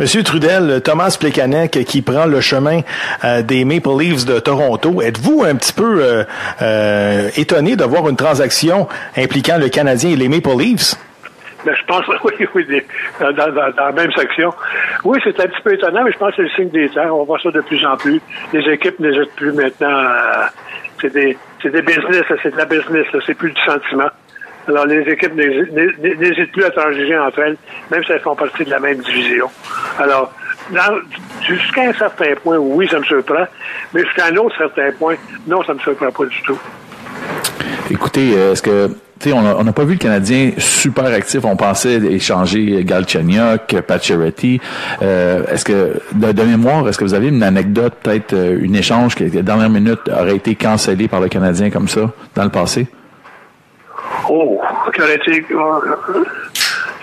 [0.00, 2.80] Monsieur Trudel, Thomas Plekanec qui prend le chemin
[3.24, 6.24] euh, des Maple Leafs de Toronto, êtes-vous un petit peu euh,
[6.62, 10.94] euh, étonné de voir une transaction impliquant le Canadien et les Maple Leafs?
[11.64, 12.82] Mais je pense, oui, oui,
[13.20, 14.52] dans- dans la même section.
[15.04, 17.10] Oui, c'est un petit peu étonnant, mais je pense que c'est le signe des temps.
[17.20, 18.20] On voit ça de plus en plus.
[18.52, 19.88] Les équipes n'hésitent plus maintenant.
[19.90, 20.50] à-
[21.04, 24.08] c'est des, des business, c'est de la business, c'est plus du sentiment.
[24.66, 27.56] Alors, les équipes n'hési- n'hé- n'hésitent plus à transiger entre elles,
[27.90, 29.46] même si elles font partie de la même division.
[29.98, 30.32] Alors,
[31.46, 33.46] jusqu'à un certain point, oui, ça me surprend,
[33.92, 36.58] mais jusqu'à un autre certain point, non, ça me surprend pas du tout.
[37.90, 38.88] Écoutez, euh, est-ce que
[39.32, 41.44] on n'a pas vu le Canadien super actif.
[41.44, 44.60] On pensait échanger Galchenyuk, Pacioretty.
[45.02, 48.76] Euh, est-ce que de, de mémoire, est-ce que vous avez une anecdote, peut-être euh, une
[48.76, 52.44] échange qui, à la dernière minute, aurait été cancellé par le Canadien comme ça dans
[52.44, 52.86] le passé?
[54.28, 54.60] Oh,
[54.94, 55.44] qui aurait été.
[55.50, 56.24] euh,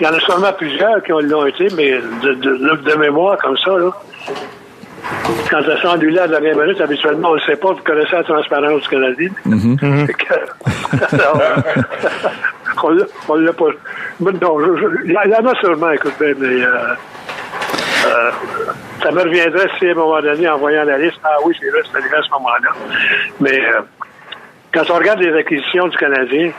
[0.00, 2.94] Il y en a seulement plusieurs qui ont- l'ont été, mais de, de, de- de
[2.98, 3.90] mémoire comme ça, là.
[5.50, 7.82] Quand ça s'est annulé à la dernière minute, habituellement, on ne le sait pas, vous
[7.84, 9.28] connaissez la transparence du Canadien.
[9.82, 10.06] Euh,
[12.82, 12.90] on
[13.36, 13.64] l'a- pas.
[14.20, 14.58] Non,
[15.04, 16.62] il y en a sûrement, écoute bien, mais.
[16.64, 16.94] euh,
[18.06, 18.30] euh,
[19.02, 21.70] ça me reviendrait si, à un moment donné, en voyant la liste, ah oui, c'est
[21.70, 22.70] vrai, c'est arrivé à ce moment-là.
[23.40, 23.80] Mais euh,
[24.74, 26.50] quand on regarde les acquisitions du Canadien,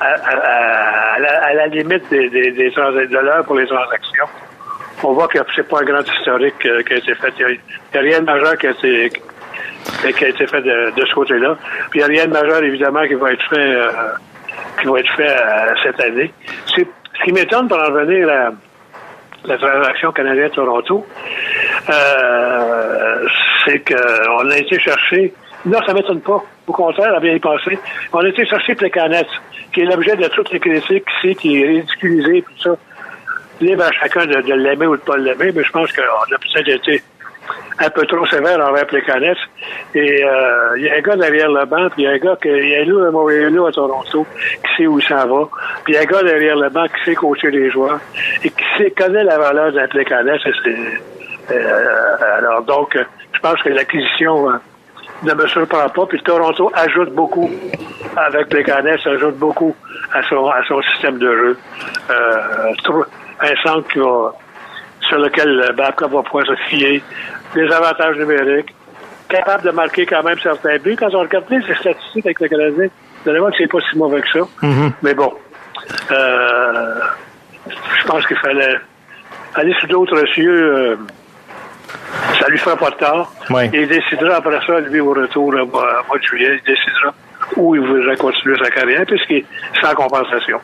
[0.00, 1.18] à,
[1.54, 4.26] la, limite des, des, de l'heure pour les transactions,
[5.02, 7.32] on voit que c'est pas un grand historique euh, qui a été fait.
[7.38, 9.12] Il n'y a, rien de majeur qui a été,
[10.12, 11.56] qui a été fait de, ce côté-là.
[11.90, 13.90] Puis il n'y a rien de majeur, évidemment, qui va être fait, euh,
[14.80, 16.32] qui être euh, cette année.
[16.66, 16.82] Ce
[17.24, 18.50] qui m'étonne pour en revenir à
[19.44, 21.06] la transaction canadienne-Toronto,
[21.90, 23.26] euh,
[23.64, 25.32] c'est qu'on a été chercher.
[25.66, 26.42] Non, ça m'étonne pas.
[26.66, 27.78] Au contraire, à bien y penser.
[28.12, 29.26] On a été chercher Plekanec,
[29.72, 32.76] qui est l'objet de toutes les critiques ici, qui est ridiculisé, tout ça.
[33.60, 36.38] Libre à chacun de, de l'aimer ou de pas l'aimer, mais je pense qu'on a
[36.38, 37.02] peut-être été
[37.78, 39.36] un peu trop sévère envers Plekanec.
[39.94, 42.18] Et euh, il y a un gars derrière le banc, puis il y a un
[42.18, 44.26] gars qui a Lou à Montréal, à Toronto,
[44.64, 45.48] qui sait où il s'en va.
[45.84, 47.98] Puis il y a un gars derrière le banc qui sait coacher les joueurs
[48.44, 50.40] et qui sait, connaît la valeur d'un Plekanec.
[50.44, 54.54] C'est- euh, alors donc, euh, je pense que l'acquisition euh,
[55.24, 56.06] ne me surprend pas.
[56.06, 57.50] Puis Toronto ajoute beaucoup
[58.16, 59.74] avec Plekanec, ajoute beaucoup
[60.12, 61.58] à son, à son système de jeu.
[62.10, 63.02] Euh,
[63.40, 64.34] un centre
[65.08, 67.02] sur lequel Babcock va pouvoir se fier,
[67.54, 68.74] des avantages numériques,
[69.28, 70.96] capable de marquer quand même certains buts.
[70.98, 72.88] Quand on regarde les statistiques avec le Canadien,
[73.24, 74.46] vous allez voir que c'est pas si mauvais que ça.
[75.02, 75.32] Mais bon,
[76.10, 76.94] euh,
[77.68, 78.76] je pense qu'il fallait
[79.54, 80.74] aller sur d'autres cieux.
[80.74, 80.96] euh,
[82.40, 83.32] ça lui fera pas de tort.
[83.50, 83.70] Ouais.
[83.72, 87.14] Et il décidera après ça, lui, au retour, au mois de juillet, il décidera
[87.56, 89.44] où il voudrait continuer sa carrière, puisqu'il est
[89.80, 90.58] sans compensation.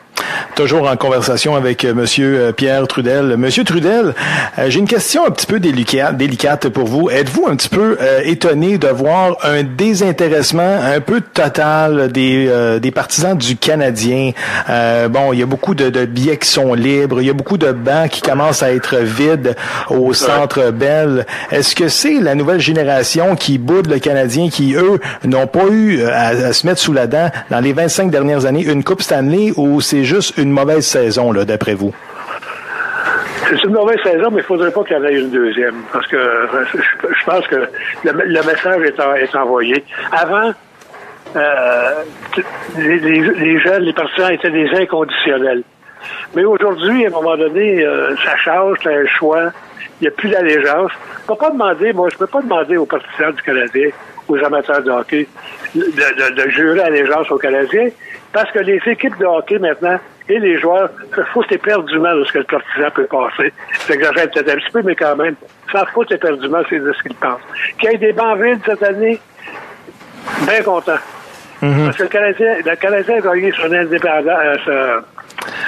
[0.55, 3.35] Toujours en conversation avec euh, Monsieur euh, Pierre Trudel.
[3.37, 4.13] Monsieur Trudel,
[4.57, 7.09] euh, j'ai une question un petit peu délicate, pour vous.
[7.09, 12.79] Êtes-vous un petit peu euh, étonné de voir un désintéressement un peu total des, euh,
[12.79, 14.31] des partisans du Canadien?
[14.69, 17.33] Euh, bon, il y a beaucoup de, de billets qui sont libres, il y a
[17.33, 19.55] beaucoup de bancs qui commencent à être vides
[19.89, 21.25] au centre Bell.
[21.51, 26.03] Est-ce que c'est la nouvelle génération qui boude le Canadien, qui, eux, n'ont pas eu
[26.03, 29.51] à, à se mettre sous la dent dans les 25 dernières années une Coupe Stanley
[29.57, 31.93] ou c'est juste une mauvaise saison, là, d'après vous?
[33.49, 35.75] C'est une mauvaise saison, mais il ne faudrait pas qu'il y en ait une deuxième.
[35.91, 37.67] Parce que euh, je, pense que
[38.05, 39.83] le, message est, en- est envoyé.
[40.11, 40.53] Avant,
[41.35, 41.89] euh,
[42.77, 45.63] les, les- les partisans étaient des inconditionnels.
[46.35, 49.51] Mais aujourd'hui, à un moment donné, euh, ça change, c'est un choix.
[49.99, 50.91] Il n'y a plus d'allégeance.
[51.27, 53.89] Je ne peux pas demander, moi, je peux pas demander aux partisans du Canadien,
[54.31, 55.27] aux amateurs de hockey,
[55.75, 57.89] de, de- de jurer allégeance aux Canadiens,
[58.33, 62.31] parce que les équipes de hockey maintenant et les joueurs se foutent éperdument de ce
[62.31, 63.51] que le partisan peut passer.
[63.87, 65.35] J'exagère peut-être un petit peu, mais quand même,
[65.71, 67.41] s'en foutent éperdument, c'est de ce qu'ils pensent.
[67.79, 69.19] Qu'il y ait des bancs vides cette année,
[70.45, 70.97] bien content.
[71.59, 74.99] Parce que le Canadien, le Canadien a gagné son indépendance, euh,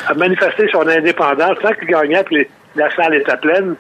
[0.08, 3.76] a manifesté son indépendance tant qu'il gagnait, puis la salle était pleine.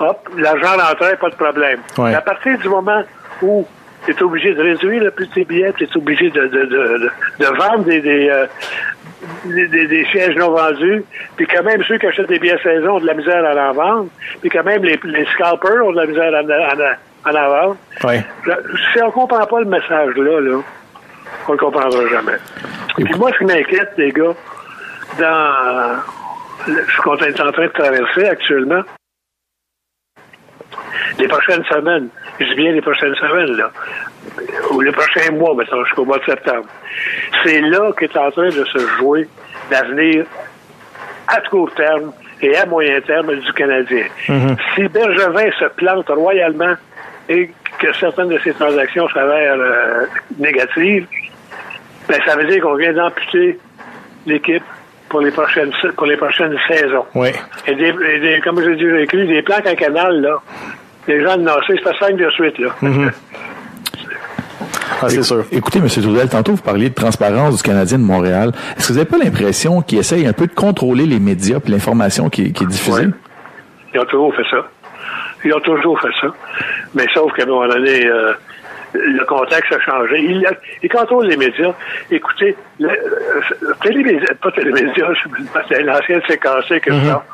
[0.00, 1.80] Hop, l'argent rentrait, pas de problème.
[1.96, 2.14] Ouais.
[2.14, 3.02] À partir du moment
[3.42, 3.66] où
[4.04, 6.64] tu es obligé de réduire le prix de tes billets, tu es obligé de, de,
[6.64, 8.46] de, vendre des, des, euh,
[9.44, 11.04] des, des- des sièges non vendus,
[11.36, 13.72] puis quand même ceux qui achètent des billets saison ont de la misère à en
[13.72, 14.08] vendre,
[14.40, 17.50] puis quand même les, les scalpers ont de la misère à, en- à, à en
[17.50, 17.76] vendre.
[18.04, 18.16] Oui.
[18.94, 20.60] Si on comprend pas le message là, là,
[21.48, 22.38] on le comprendra jamais.
[22.96, 24.34] Puis moi, ce qui m'inquiète, les gars,
[25.18, 25.96] dans
[26.66, 28.82] ce qu'on est en train de traverser actuellement,
[31.18, 32.08] les prochaines semaines,
[32.40, 33.70] je dis bien les prochaines semaines, là,
[34.72, 36.66] ou les prochains mois, mettons, jusqu'au mois de septembre,
[37.44, 39.28] c'est là qu'est en train de se jouer
[39.70, 40.24] l'avenir
[41.28, 44.04] à court terme et à moyen terme du Canadien.
[44.74, 46.74] Si Bergevin se plante royalement
[47.28, 50.04] et que certaines de ses transactions s'avèrent euh,
[50.38, 51.06] négatives,
[52.08, 53.58] ben, ça veut dire qu'on vient d'amputer
[54.26, 54.62] l'équipe
[55.08, 57.04] pour les prochaines pour les prochaines saisons.
[57.14, 57.30] Oui.
[57.66, 60.36] Et, des, et des- comme j'ai déjà écrit, des plans à canal, là,
[61.08, 62.68] les gens de Nassé, c'est pas cinq de suite, là.
[65.00, 65.44] Ah, c'est sûr.
[65.52, 65.86] Écoutez, M.
[65.88, 68.52] Trudel, tantôt vous parliez de transparence du Canadien de Montréal.
[68.76, 71.70] Est-ce que vous n'avez pas l'impression qu'ils essayent un peu de contrôler les médias et
[71.70, 73.06] l'information qui, qui, est diffusée?
[73.94, 74.66] Ils ont toujours fait ça.
[75.44, 76.28] Ils ont toujours fait ça.
[76.94, 78.32] Mais sauf qu'à un moment donné, euh,
[78.92, 80.20] le contexte a changé.
[80.20, 80.44] Il,
[80.82, 81.72] il contrôle les médias.
[82.10, 85.12] Écoutez, le, euh, télémédias, pas télémédias,
[85.68, 87.24] c'est l'ancienne séquencée que ça.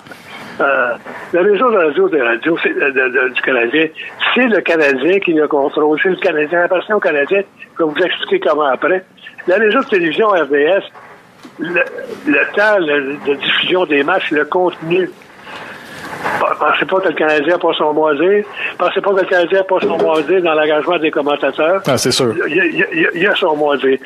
[0.61, 0.93] Euh,
[1.33, 3.87] le réseau de radio de, de, du Canadien,
[4.35, 5.99] c'est le Canadien qui le contrôle.
[6.01, 7.43] C'est le Canadien, la version canadienne.
[7.77, 9.03] Je vais vous expliquer comment après.
[9.47, 10.83] Le réseau de télévision RDS,
[11.59, 11.81] le,
[12.27, 15.09] le temps le, de diffusion des matchs, le contenu,
[16.39, 18.45] Pensez pas que le Canadien n'a pas son dire.
[18.77, 21.81] Pensez pas que le Canadien n'a pas son dire dans l'engagement des commentateurs.
[21.87, 22.33] Ah, c'est sûr.
[22.47, 23.97] Il y, a, il, il son dire.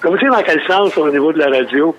[0.00, 1.94] Comme vous savez dans quel sens, au niveau de la radio,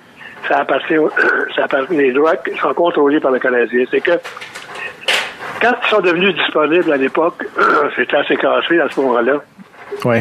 [0.48, 0.96] ça appartient,
[1.56, 3.86] ça appartient, les droits sont contrôlés par le Canadien.
[3.90, 4.12] C'est que
[5.62, 7.46] quand ils sont devenus disponibles à l'époque,
[7.96, 9.34] c'était assez cassé à ce moment-là.
[10.06, 10.18] Oui.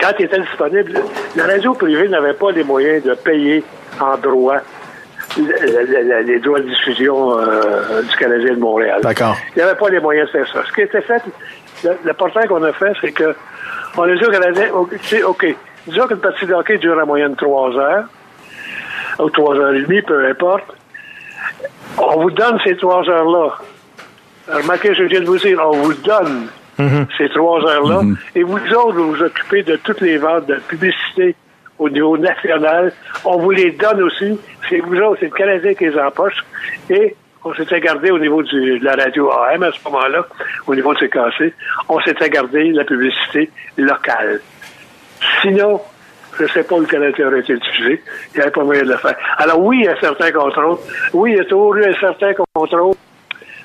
[0.00, 1.00] Quand ils étaient disponibles,
[1.36, 3.64] la radio privée n'avait pas les moyens de payer
[4.00, 4.58] en droit
[5.36, 9.00] les droits de diffusion euh, du Canadien de Montréal.
[9.00, 9.36] D'accord.
[9.54, 10.64] Il n'y avait pas les moyens de faire ça.
[10.66, 11.22] Ce qui était fait,
[11.84, 13.32] le, le portail qu'on a fait, c'est que
[13.96, 14.90] on a dit au Canadien, OK,
[15.24, 15.56] OK
[15.86, 18.04] disons qu'une partie de hockey dure en moyenne trois heures,
[19.18, 20.64] ou trois heures et demie, peu importe.
[21.98, 23.58] On vous donne ces trois heures-là.
[24.48, 26.48] Remarquez, je viens de vous dire, on vous donne
[26.78, 27.06] -hmm.
[27.18, 28.16] ces trois heures-là, -hmm.
[28.36, 31.34] et vous autres, vous vous occupez de toutes les ventes de publicité
[31.78, 32.92] au niveau national.
[33.24, 34.38] On vous les donne aussi.
[34.68, 36.38] C'est vous autres, c'est le Canadien qui les empoche.
[36.90, 40.26] Et on s'était gardé au niveau du, de la radio AM à ce moment-là,
[40.66, 41.54] au niveau de CKC,
[41.88, 44.40] on s'était gardé la publicité locale.
[45.40, 45.80] Sinon,
[46.38, 48.02] je ne sais pas où le aurait été diffusé.
[48.32, 49.16] Il n'y avait pas moyen de le faire.
[49.38, 50.78] Alors oui, il y a certains contrôles.
[51.12, 52.94] Oui, il y a toujours eu un certain contrôle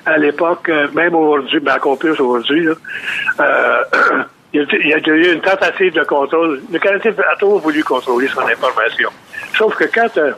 [0.06, 2.68] à l'époque, même aujourd'hui, ben encore plus aujourd'hui.
[2.68, 3.82] Euh,
[4.52, 6.62] il y a eu une tentative de contrôle.
[6.70, 9.10] Le Canadien a toujours voulu contrôler son information.
[9.56, 10.32] Sauf que quand euh,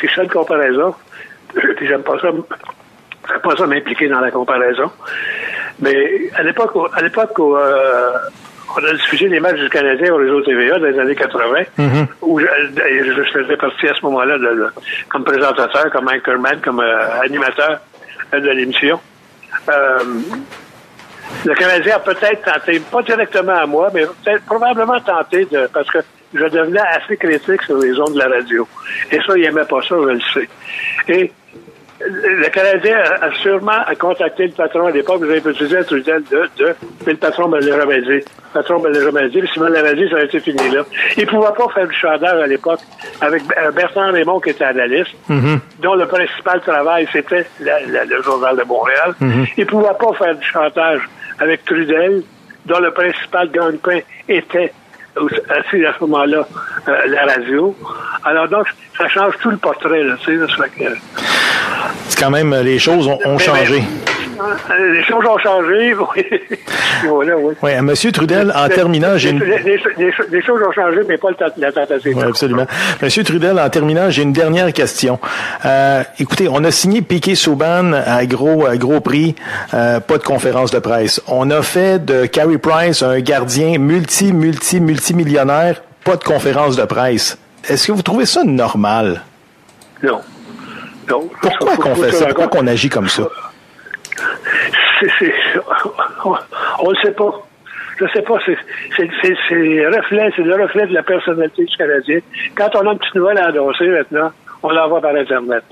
[0.00, 0.94] c'est ça une comparaison,
[1.80, 2.28] j'aime pas ça,
[3.28, 4.90] j'aime pas ça m'impliquer dans la comparaison.
[5.78, 8.12] Mais à l'époque, à l'époque où euh,
[8.76, 11.86] on a diffusé les matchs du Canadien au réseau TVA dans les années 80, mm
[11.86, 12.06] -hmm.
[12.22, 14.36] où je, je, faisais partie à ce moment-là
[15.08, 17.80] comme présentateur, comme anchorman, comme euh, animateur
[18.32, 19.00] de l'émission.
[19.68, 20.04] Euh,
[21.44, 25.90] le Canadien a peut-être tenté, pas directement à moi, mais peut-être probablement tenté de, parce
[25.90, 25.98] que
[26.34, 28.66] je devenais assez critique sur les ondes de la radio.
[29.10, 30.48] Et ça, il n'aimait pas ça, je le sais.
[31.08, 31.32] Et
[32.00, 36.48] le Canadien a sûrement contacté le patron à l'époque, vous avez utilisé un Trudel de,
[36.58, 36.74] de,
[37.06, 38.08] mais le patron me l'a jamais dit.
[38.08, 38.22] Le
[38.54, 40.82] patron me l'a jamais dit, puis s'il me l'avait dit, ça aurait été fini là.
[41.16, 42.80] Il ne pouvait pas faire du chantage à l'époque
[43.20, 43.42] avec
[43.74, 45.58] Bertrand Raymond qui était analyste, mm -hmm.
[45.82, 49.10] dont le principal travail, c'était le Journal de Montréal.
[49.20, 49.52] Mm -hmm.
[49.58, 51.02] Il ne pouvait pas faire du chantage
[51.38, 52.22] avec Trudel,
[52.66, 54.72] dont le principal gagne-pain était
[55.16, 56.46] assis à ce moment-là
[56.88, 57.76] euh, la radio.
[58.24, 60.84] Alors donc, ça change tout le portrait, là, tu sais, que...
[62.08, 63.82] C'est quand même, les choses ont, ont mais, changé.
[63.82, 64.10] Mais,
[64.78, 66.24] les choses ont changé, oui.
[67.06, 67.54] voilà, oui.
[67.62, 69.40] Oui, Monsieur Trudel, en terminant, j'ai une...
[69.40, 72.16] Les, choses ont changé, mais pas la tentative.
[72.16, 72.66] Oui, absolument.
[73.02, 75.18] Monsieur Trudel, en terminant, j'ai une dernière question.
[75.64, 79.34] Euh, écoutez, on a signé Piquet Souban à gros, à gros prix,
[79.74, 81.20] euh, pas de conférence de presse.
[81.26, 86.84] On a fait de Carey Price un gardien multi, multi, multimillionnaire, pas de conférence de
[86.84, 87.38] presse.
[87.68, 89.22] Est-ce que vous trouvez ça normal?
[90.02, 90.20] Non.
[91.08, 91.28] Non.
[91.40, 92.26] Pourquoi qu'on fait ça?
[92.26, 93.24] Pourquoi qu'on agit comme ça?
[95.18, 95.34] C'est,
[96.78, 97.32] on ne sait pas.
[97.98, 98.56] Je sais pas, c'est,
[98.96, 102.20] reflet, c'est le reflet de la personnalité du Canadien.
[102.54, 105.64] Quand on a une petite nouvelle à annoncer maintenant, on l'envoie par Internet.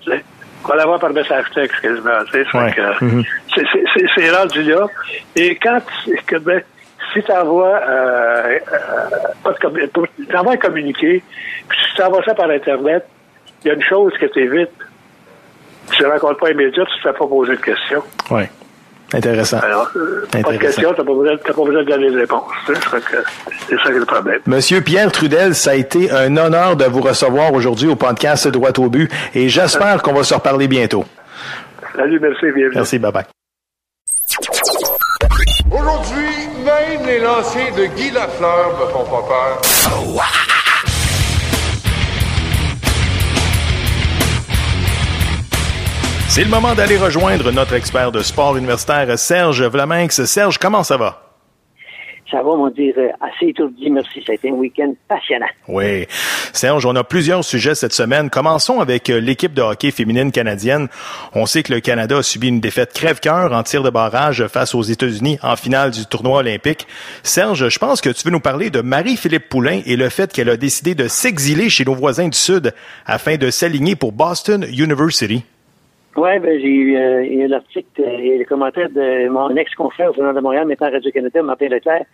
[0.00, 0.24] T'sais?
[0.68, 2.18] On l'envoie par message texte quasiment.
[2.32, 2.74] Ouais.
[3.00, 4.08] Mm -hmm.
[4.14, 4.86] C'est rendu là.
[5.36, 5.80] Et quand
[6.26, 6.60] que, ben,
[7.12, 8.58] si tu envoies euh,
[9.44, 11.22] euh, un communiqué,
[11.68, 13.06] puis si tu envoies ça par Internet,
[13.62, 14.70] il y a une chose que tu évites.
[15.92, 18.02] Tu ne rencontres pas immédiat, tu ne te fais pas poser de questions.
[18.30, 18.42] Oui.
[19.14, 19.58] Intéressant.
[19.60, 20.48] Alors, euh, Intéressant.
[20.48, 22.42] pas de questions, tu n'as pas, pas, besoin de donner des réponses.
[22.66, 24.40] C'est ça qui est le problème.
[24.46, 28.78] Monsieur Pierre Trudel, ça a été un honneur de vous recevoir aujourd'hui au podcast Droit
[28.78, 31.04] au but et j'espère qu'on va se reparler bientôt.
[31.96, 32.72] Salut, merci, bienvenue.
[32.74, 33.24] Merci, bye bye.
[35.70, 40.22] Aujourd'hui, même les lanciers de Guy Lafleur me font pas peur.
[46.38, 50.24] C'est le moment d'aller rejoindre notre expert de sport universitaire, Serge Vlaminx.
[50.24, 51.34] Serge, comment ça va?
[52.30, 54.22] Ça va, mon dire, assez étourdi, merci.
[54.24, 55.48] Ça a été un week-end passionnant.
[55.66, 56.06] Oui.
[56.52, 58.30] Serge, on a plusieurs sujets cette semaine.
[58.30, 60.86] Commençons avec euh, l'équipe de hockey féminine canadienne.
[61.34, 64.76] On sait que le Canada a subi une défaite crève-cœur en tir de barrage face
[64.76, 66.86] aux États-Unis en finale du tournoi olympique.
[67.24, 70.50] Serge, je pense que tu veux nous parler de Marie-Philippe Poulain et le fait qu'elle
[70.50, 72.74] a décidé de s'exiler chez nos voisins du Sud
[73.06, 75.42] afin de s'aligner pour Boston University.
[76.16, 80.34] Oui, ben, j'ai eu, euh, l'article euh, et le commentaire de mon ex-confrère au Journal
[80.34, 82.04] de Montréal, maintenant Radio-Canada, Martin Leclerc,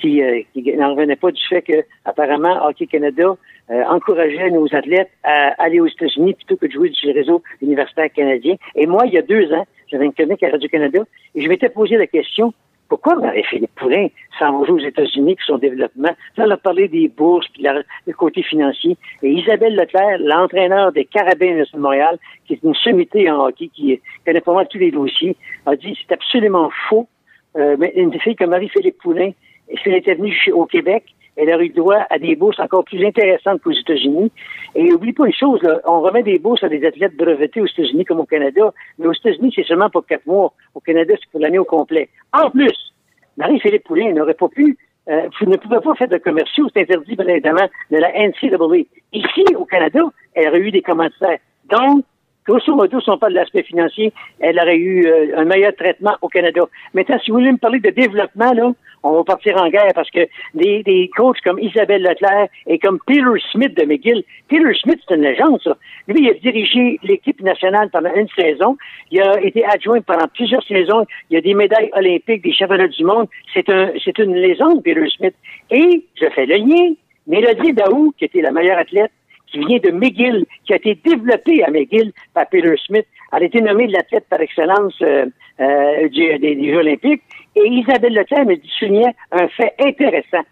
[0.00, 3.36] qui, euh, qui n'en revenait pas du fait que, apparemment, Hockey Canada
[3.70, 8.12] euh, encourageait nos athlètes à aller aux États-Unis plutôt que de jouer le réseau universitaire
[8.12, 8.56] canadien.
[8.74, 11.00] Et moi, il y a deux ans, j'avais une chronique à Radio-Canada
[11.34, 12.52] et je m'étais posé la question,
[12.88, 14.08] pourquoi Marie-Philippe Poulin
[14.38, 16.14] s'en va jouer aux États-Unis pour son développement?
[16.36, 18.96] Ça, on a parlé des bourses puis le côté financier.
[19.22, 24.00] Et Isabelle Leclerc, l'entraîneur des Carabins de Montréal, qui est une sommité en hockey, qui
[24.24, 27.08] connaît pas mal tous les dossiers, a dit c'est absolument faux.
[27.56, 29.30] Euh, une fille comme Marie-Philippe Poulin,
[29.68, 31.04] si elle était venue au Québec,
[31.36, 34.30] elle aurait eu droit à des bourses encore plus intéressantes qu'aux États-Unis.
[34.74, 38.04] Et oublie pas une chose, on remet des bourses à des athlètes brevetés aux États-Unis
[38.04, 40.52] comme au Canada, mais aux États-Unis, c'est seulement pour quatre mois.
[40.74, 42.08] Au Canada, c'est pour l'année au complet.
[42.32, 42.92] En plus,
[43.36, 44.76] Marie-Philippe Poulin n'aurait pas pu,
[45.08, 48.86] euh, ne pouvait pas faire de commerciaux, c'est interdit bien évidemment de la NCAA.
[49.12, 50.00] Ici, au Canada,
[50.34, 51.38] elle aurait eu des commentaires.
[51.70, 52.04] Donc,
[52.46, 56.16] grosso modo, si on parle de l'aspect financier, elle aurait eu euh, un meilleur traitement
[56.22, 56.62] au Canada.
[56.92, 58.72] Maintenant, si vous voulez me parler de développement, là,
[59.02, 62.98] on va partir en guerre parce que des, des coachs comme Isabelle Leclerc et comme
[63.06, 63.22] Peter
[63.52, 65.76] Smith de McGill, Peter Smith, c'est une légende, ça.
[66.08, 68.76] Lui, il a dirigé l'équipe nationale pendant une saison.
[69.10, 71.04] Il a été adjoint pendant plusieurs saisons.
[71.30, 73.28] Il a des médailles olympiques, des championnats du monde.
[73.52, 75.34] C'est un, c'est une légende, Peter Smith.
[75.70, 76.94] Et je fais le lien.
[77.26, 79.10] Mélodie Daou, qui était la meilleure athlète,
[79.54, 83.06] qui vient de McGill, qui a été développée à McGill par Peter Smith.
[83.32, 85.26] Elle a été nommée l'athlète par excellence euh,
[85.60, 87.22] euh, des, Jeux olympiques.
[87.56, 90.42] Et Isabelle Leclerc me soulignait un fait intéressant.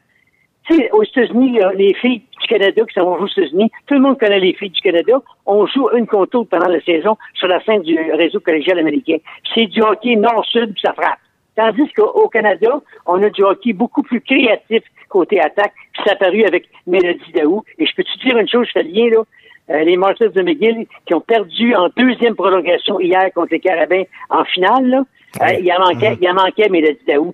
[0.69, 4.19] Tu sais, aux États-Unis, les filles du Canada qui sont aux États-Unis, tout le monde
[4.19, 5.21] connaît les filles du Canada.
[5.45, 9.17] On joue une contre l'autre pendant la saison sur la scène du réseau collégial américain.
[9.53, 11.19] C'est du hockey nord-sud, ça frappe.
[11.57, 14.83] Tandis qu'au Canada, on a du hockey beaucoup plus créatif
[15.13, 17.63] côté attaque, puis ça a paru avec Mélodie Daou.
[17.79, 19.23] Et je peux te dire une chose, je fais lien, là,
[19.71, 24.03] euh, les Martyrs de McGill qui ont perdu en deuxième prolongation hier contre les Carabins
[24.29, 25.05] en finale, là,
[25.41, 27.33] euh, il en manquait, il en manquait Mélodie Daou.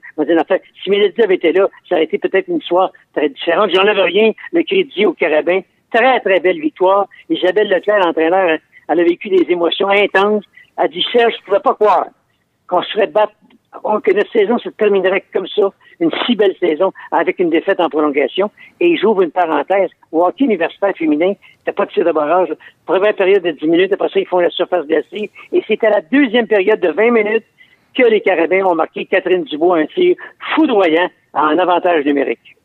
[0.83, 3.71] si Mélodie avait été là, ça aurait été peut-être une histoire très différente.
[3.75, 5.61] J'enlève rien le crédit aux Carabins.
[5.93, 7.09] Très, très belle victoire.
[7.31, 10.45] Isabelle Leclerc, l'entraîneur, elle a vécu des émotions intenses.
[10.77, 12.07] Elle a dit, Serge, je ne pouvais pas croire
[12.69, 13.33] qu'on se ferait battre
[14.03, 17.89] que notre saison se terminerait comme ça, une si belle saison, avec une défaite en
[17.89, 18.51] prolongation.
[18.81, 19.91] Et j'ouvre une parenthèse.
[20.13, 22.53] Au hockey universitaire féminin, t'as pas de tir de barrage.
[22.87, 25.31] Première période de 10 minutes, après ça, ils font la surface glacée.
[25.53, 27.45] Et c'est à la deuxième période de 20 minutes
[27.95, 30.17] que les Carabins ont marqué Catherine Dubois un tir
[30.55, 32.57] foudroyant en avantage numérique.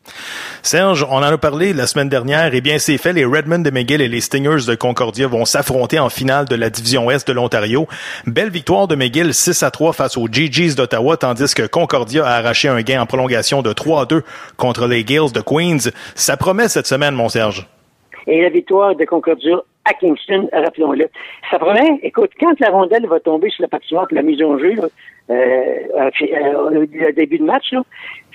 [0.66, 2.52] Serge, on en a parlé la semaine dernière.
[2.54, 3.12] Eh bien, c'est fait.
[3.12, 6.70] Les Redmond de McGill et les Stingers de Concordia vont s'affronter en finale de la
[6.70, 7.86] division Ouest de l'Ontario.
[8.28, 12.38] Belle victoire de McGill 6 à 3 face aux GGs d'Ottawa, tandis que Concordia a
[12.38, 14.24] arraché un gain en prolongation de 3 à 2
[14.56, 15.92] contre les Gales de Queens.
[16.16, 17.68] Ça promet cette semaine, mon Serge.
[18.26, 21.10] Et la victoire de Concordia à Kingston, rappelons-le.
[21.52, 24.58] Ça promet, écoute, quand la rondelle va tomber sur la patinoire pour la mise en
[24.58, 24.76] jeu,
[25.30, 25.34] euh,
[26.00, 27.74] euh, au début de match,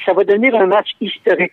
[0.04, 1.52] ça va devenir un match historique.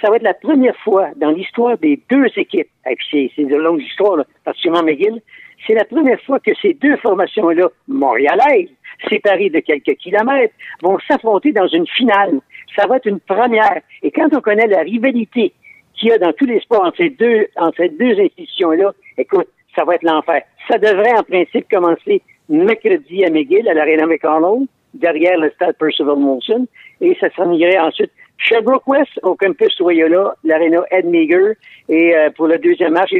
[0.00, 2.68] Ça va être la première fois dans l'histoire des deux équipes,
[3.10, 5.20] c'est de longues histoires, là, particulièrement McGill,
[5.66, 8.70] c'est la première fois que ces deux formations-là, montréalaises,
[9.08, 12.40] séparées de quelques kilomètres, vont s'affronter dans une finale.
[12.76, 13.80] Ça va être une première.
[14.02, 15.52] Et quand on connaît la rivalité
[15.94, 19.48] qu'il y a dans tous les sports entre ces deux, entre ces deux institutions-là, écoute,
[19.76, 20.42] ça va être l'enfer.
[20.70, 26.16] Ça devrait en principe commencer mercredi à McGill, à l'Arena McConnell, derrière le stade Percival
[26.16, 26.66] Molson,
[27.00, 31.52] et ça s'enirait ensuite Sherbrooke West au campus Loyola, l'Arena Ed Meager,
[31.88, 33.10] et euh, pour le deuxième match,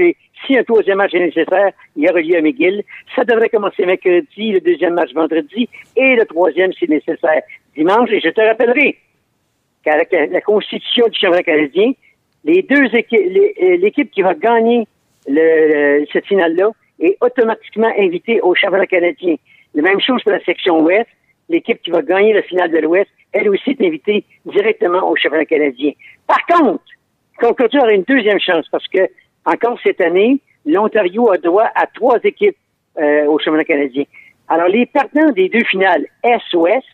[0.47, 2.83] si un troisième match est nécessaire, il y lieu à McGill.
[3.15, 7.43] Ça devrait commencer mercredi, le deuxième match vendredi, et le troisième, si nécessaire,
[7.77, 8.11] dimanche.
[8.11, 8.97] Et je te rappellerai
[9.85, 11.93] qu'avec la, constitution du championnat canadien,
[12.45, 14.87] les deux équipes, euh, l'équipe qui va gagner
[15.29, 19.37] le, cette finale-là est automatiquement invitée au championnat canadien.
[19.75, 21.09] La même chose pour la section ouest.
[21.49, 25.45] L'équipe qui va gagner la finale de l'ouest, elle aussi est invitée directement au championnat
[25.45, 25.93] canadien.
[26.27, 26.85] Par contre,
[27.39, 29.09] Concordia aura une deuxième chance parce que,
[29.45, 32.57] encore cette année, l'Ontario a droit à trois équipes
[32.99, 34.05] euh, au championnat canadien.
[34.49, 36.87] Alors, les partenaires des deux finales Est-Ouest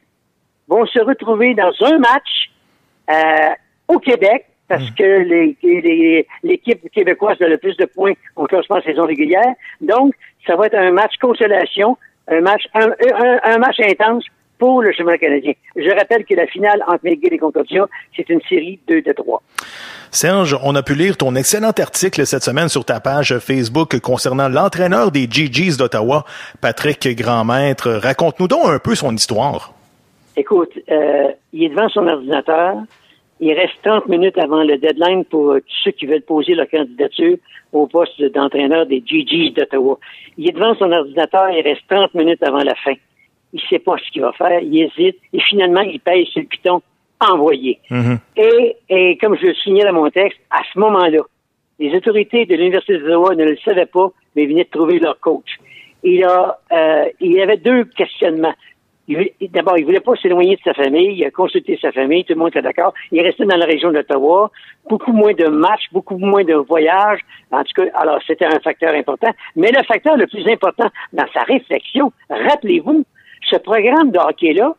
[0.68, 2.50] vont se retrouver dans un match
[3.10, 3.54] euh,
[3.88, 5.52] au Québec parce que
[6.42, 9.54] l'équipe québécoise a le plus de points au classement saison régulière.
[9.80, 10.14] Donc,
[10.46, 11.96] ça va être un match consolation,
[12.28, 14.24] un match, un, match intense
[14.58, 15.52] pour le chemin canadien.
[15.76, 19.42] Je rappelle que la finale entre McGill et Concordia, c'est une série 2 de 3.
[20.10, 24.48] Serge, on a pu lire ton excellent article cette semaine sur ta page Facebook concernant
[24.48, 26.24] l'entraîneur des GGs d'Ottawa,
[26.60, 27.88] Patrick Grandmaître.
[27.90, 29.74] Raconte-nous donc un peu son histoire.
[30.36, 32.76] Écoute, euh, il est devant son ordinateur.
[33.40, 37.36] Il reste 30 minutes avant le deadline pour ceux qui veulent poser leur candidature
[37.72, 39.98] au poste d'entraîneur des GGs d'Ottawa.
[40.38, 41.50] Il est devant son ordinateur.
[41.50, 42.94] Il reste 30 minutes avant la fin.
[43.52, 44.60] Il sait pas ce qu'il va faire.
[44.60, 45.18] Il hésite.
[45.32, 46.82] Et finalement, il pèse sur le piton
[47.20, 47.78] envoyé.
[47.90, 48.18] Mm-hmm.
[48.36, 51.22] Et, et comme je le signais dans mon texte, à ce moment-là,
[51.78, 55.18] les autorités de l'Université d'Ottawa ne le savaient pas, mais ils venaient de trouver leur
[55.20, 55.58] coach.
[56.02, 58.54] Il a, euh, il avait deux questionnements.
[59.52, 62.40] D'abord, il voulait pas s'éloigner de sa famille, il a consulté sa famille, tout le
[62.40, 62.92] monde était d'accord.
[63.12, 64.50] Il est resté dans la région d'Ottawa,
[64.90, 67.20] beaucoup moins de matchs, beaucoup moins de voyages.
[67.52, 69.30] En tout cas, alors c'était un facteur important.
[69.54, 73.04] Mais le facteur le plus important dans sa réflexion, rappelez-vous,
[73.50, 74.74] ce programme de hockey-là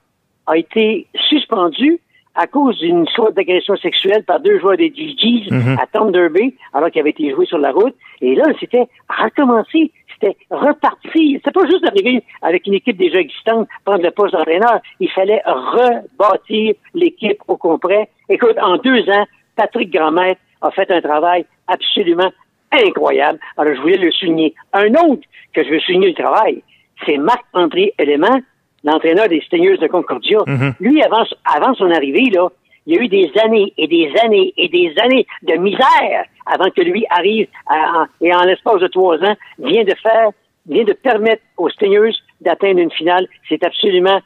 [0.47, 1.99] a été suspendu
[2.36, 5.78] à cause d'une histoire d'agression sexuelle par deux joueurs des GGs Mhm.
[5.82, 7.95] à Thunder Bay, alors qu'il avait été joué sur la route.
[8.22, 11.39] Et là, c'était recommencer, c'était repartir.
[11.39, 14.80] C'était pas juste d'arriver avec une équipe déjà existante, prendre le poste d'entraîneur.
[14.99, 18.07] Il fallait rebâtir l'équipe au complet.
[18.30, 22.32] Écoute, en deux ans, Patrick Grandmaître a fait un travail absolument
[22.72, 23.39] incroyable.
[23.57, 24.53] Alors, je voulais le souligner.
[24.74, 26.61] Un autre que je veux souligner le travail,
[27.05, 28.39] c'est Marc-André Elément,
[28.84, 30.39] l'entraîneur des Stingers de Concordia.
[30.80, 32.47] Lui, avant, avant son arrivée, là,
[32.86, 36.69] il y a eu des années et des années et des années de misère avant
[36.71, 40.30] que lui arrive à- et en l'espace de trois ans vient de faire,
[40.69, 43.28] vient de permettre aux Stingers d'atteindre une finale.
[43.49, 44.21] C'est absolument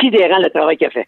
[0.00, 1.06] sidérant le travail qu'il a fait.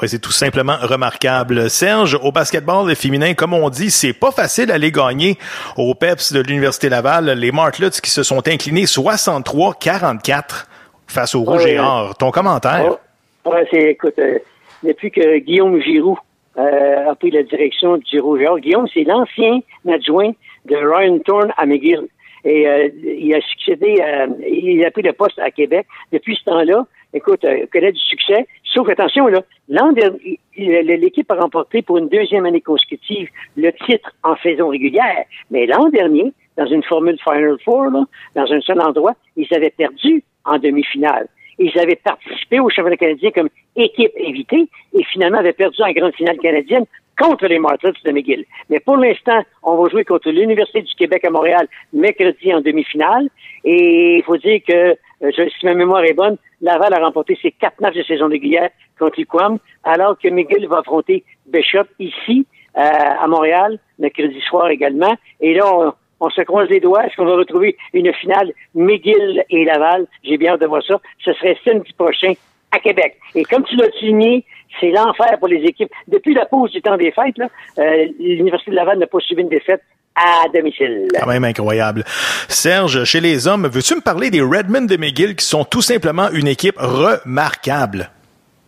[0.00, 1.68] Oui, c'est tout simplement remarquable.
[1.68, 5.36] Serge, au basketball féminin, comme on dit, c'est pas facile d'aller gagner
[5.76, 7.30] au PEPS de l'Université Laval.
[7.36, 10.67] Les Martlots qui se sont inclinés 63-44
[11.08, 11.84] face au Rouge et ouais.
[11.84, 12.16] Or.
[12.16, 12.96] Ton commentaire?
[13.44, 14.38] Ouais, c'est, écoute, euh,
[14.82, 16.18] depuis que Guillaume Giroux
[16.58, 20.32] euh, a pris la direction du Rouge et Or, Guillaume, c'est l'ancien adjoint
[20.66, 22.06] de Ryan Thorne à McGill.
[22.44, 25.86] Et euh, il a succédé, à- il a pris le poste à Québec.
[26.12, 28.46] Depuis ce temps-là, écoute, euh, connaît du succès.
[28.64, 34.12] Sauf attention, là, l'an dernier, l'équipe a remporté pour une deuxième année consécutive le titre
[34.22, 35.24] en saison régulière.
[35.50, 38.04] Mais l'an dernier, dans une formule Final Four, là,
[38.34, 41.28] dans un seul endroit, ils avaient perdu en demi-finale.
[41.58, 46.14] Ils avaient participé au championnat canadien comme équipe invitée et finalement avaient perdu en grande
[46.14, 46.84] finale canadienne
[47.18, 48.44] contre les Martins de McGill.
[48.70, 53.28] Mais pour l'instant, on va jouer contre l'Université du Québec à Montréal mercredi en demi-finale.
[53.64, 57.50] Et il faut dire que, euh, si ma mémoire est bonne, Laval a remporté ses
[57.50, 62.80] quatre matchs de saison régulière contre l'UQAM, alors que McGill va affronter Bishop ici, euh,
[62.80, 65.14] à Montréal, mercredi soir également.
[65.40, 67.04] Et là, on, on se croise les doigts.
[67.06, 70.06] Est-ce qu'on va retrouver une finale McGill et Laval?
[70.22, 71.00] J'ai bien hâte de voir ça.
[71.24, 72.32] Ce serait samedi prochain
[72.70, 73.16] à Québec.
[73.34, 74.44] Et comme tu l'as souligné,
[74.80, 75.90] c'est l'enfer pour les équipes.
[76.06, 77.36] Depuis la pause du temps des fêtes,
[77.78, 79.82] euh, l'Université de Laval n'a pas subi une défaite
[80.14, 81.08] à domicile.
[81.18, 82.04] Quand même incroyable.
[82.48, 86.28] Serge, chez les hommes, veux-tu me parler des Redmond de McGill qui sont tout simplement
[86.32, 88.10] une équipe remarquable?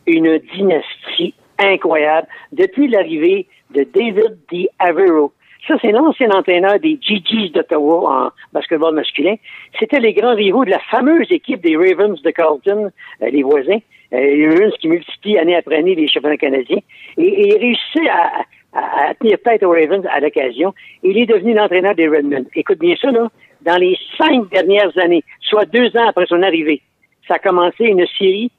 [0.06, 2.26] Une dynastie incroyable.
[2.52, 4.68] Depuis l'arrivée de David D.
[4.78, 5.32] Avero,
[5.66, 9.36] ça, c'est l'ancien entraîneur des GGs d'Ottawa en basketball masculin.
[9.78, 12.90] C'était les grands rivaux de la fameuse équipe des Ravens de Carlton,
[13.22, 13.78] euh, les voisins.
[14.12, 16.80] Euh, les Ravens qui multiplient année après année les championnats canadiens.
[17.16, 18.42] Et, et il réussissait à,
[18.72, 20.72] à- à tenir tête aux Ravens à l'occasion.
[21.02, 22.46] Il est devenu l'entraîneur des Redmond.
[22.54, 23.28] Écoute bien ça, là.
[23.62, 26.80] Dans les cinq dernières années, soit deux ans après son arrivée,
[27.28, 28.50] ça a commencé une série,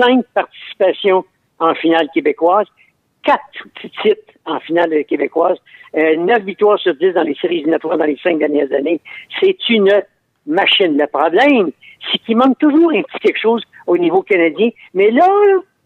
[0.00, 1.24] cinq participations
[1.58, 2.66] en finale québécoise,
[3.26, 3.42] quatre
[4.02, 5.58] titres en finale québécoise,
[5.96, 9.00] euh, neuf victoires sur dix dans les séries éliminatoires dans les cinq dernières années.
[9.40, 9.90] C'est une
[10.46, 10.96] machine.
[10.96, 11.72] Le problème,
[12.06, 14.70] c'est qu'il manque toujours un petit quelque chose au niveau canadien.
[14.94, 15.28] Mais là,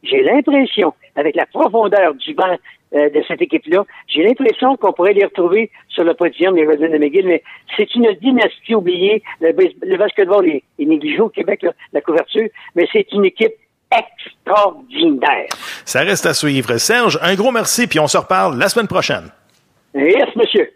[0.03, 2.57] j'ai l'impression, avec la profondeur du banc
[2.95, 6.93] euh, de cette équipe-là, j'ai l'impression qu'on pourrait les retrouver sur le podium des Redmond
[6.93, 7.43] de McGill, mais
[7.77, 9.23] c'est une dynastie oubliée.
[9.41, 13.55] Le, le basketball est, est négligé au Québec, là, la couverture, mais c'est une équipe
[13.91, 15.47] extraordinaire.
[15.85, 16.77] Ça reste à suivre.
[16.79, 19.31] Serge, un gros merci, puis on se reparle la semaine prochaine.
[19.95, 20.71] Yes, monsieur.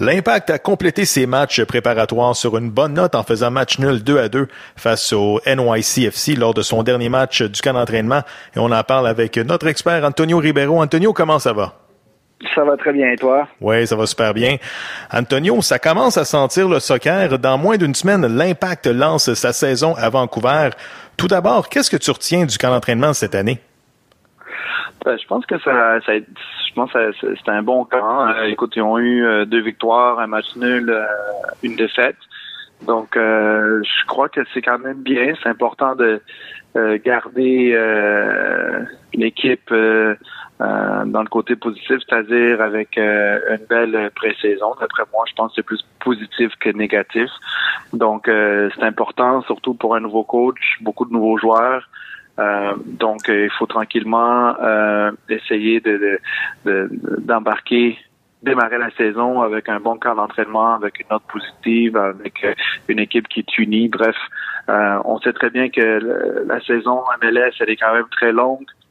[0.00, 4.18] L'Impact a complété ses matchs préparatoires sur une bonne note en faisant match nul 2
[4.18, 8.22] à 2 face au NYCFC lors de son dernier match du camp d'entraînement.
[8.56, 10.82] Et on en parle avec notre expert Antonio Ribeiro.
[10.82, 11.83] Antonio, comment ça va?
[12.54, 13.48] Ça va très bien, et toi?
[13.60, 14.56] Oui, ça va super bien.
[15.12, 17.38] Antonio, ça commence à sentir le soccer.
[17.38, 20.70] Dans moins d'une semaine, l'Impact lance sa saison à Vancouver.
[21.16, 23.60] Tout d'abord, qu'est-ce que tu retiens du camp d'entraînement cette année?
[25.04, 28.28] Ben, je pense que ça, ça je pense que ça- c'est un bon camp.
[28.28, 31.04] Euh, écoute, ils ont eu euh, deux victoires, un match nul, euh,
[31.62, 32.16] une défaite.
[32.86, 35.32] Donc, je crois que c'est quand même bien.
[35.42, 36.20] C'est important de
[37.02, 37.74] garder
[39.14, 39.72] l'équipe
[40.60, 44.74] euh, dans le côté positif, c'est-à-dire avec une belle pré-saison.
[44.80, 47.30] D'après moi, je pense que c'est plus positif que négatif.
[47.92, 51.88] Donc, c'est important, surtout pour un nouveau coach, beaucoup de nouveaux joueurs.
[52.86, 54.54] donc, il faut tranquillement
[55.28, 56.20] essayer de
[56.64, 57.98] d'embarquer
[58.44, 62.54] démarrer la saison avec un bon camp d'entraînement, avec une note positive, avec euh,
[62.88, 63.88] une équipe qui est unie.
[63.88, 64.16] Bref,
[64.68, 68.66] euh, on sait très bien que la saison MLS, elle est quand même très longue,
[68.66, 68.83] euh,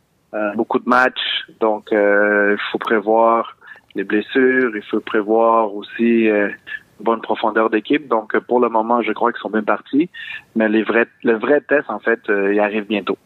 [0.55, 3.55] beaucoup de matchs, donc il faut prévoir
[3.95, 6.55] les blessures, il faut prévoir aussi une
[6.99, 8.07] bonne profondeur d'équipe.
[8.07, 10.09] Donc pour le moment, je crois qu'ils sont bien partis,
[10.55, 13.17] mais les vrais, le vrai test, en fait, il arrive bientôt.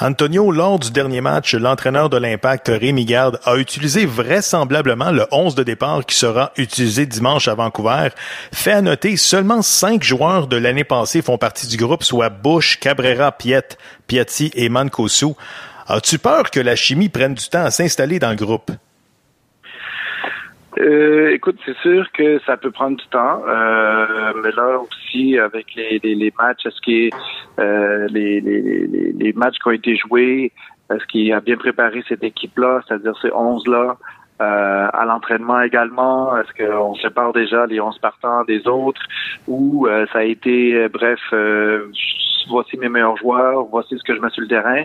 [0.00, 5.54] Antonio, lors du dernier match, l'entraîneur de l'Impact, Rémi Garde, a utilisé vraisemblablement le 11
[5.54, 8.08] de départ qui sera utilisé dimanche à Vancouver.
[8.52, 12.80] Fait à noter, seulement cinq joueurs de l'année passée font partie du groupe, soit Bush,
[12.80, 13.76] Cabrera, Piet,
[14.08, 15.34] Piatti et Mancosu.
[15.86, 18.70] As-tu peur que la chimie prenne du temps à s'installer dans le groupe?
[20.78, 25.66] Euh, écoute, c'est sûr que ça peut prendre du temps, euh, mais là aussi avec
[25.76, 27.16] les, matchs, est-ce que
[27.60, 30.52] euh, les, matchs qui ont été joués,
[30.90, 33.96] est-ce qu'il a bien préparé cette équipe-là, c'est-à-dire ces 11-là,
[34.40, 39.02] euh, à l'entraînement également, est-ce qu'on sépare déjà les 11 partants des autres,
[39.46, 41.20] ou ça a été, bref,
[42.48, 44.82] voici mes meilleurs joueurs, voici ce que je mets sur le terrain.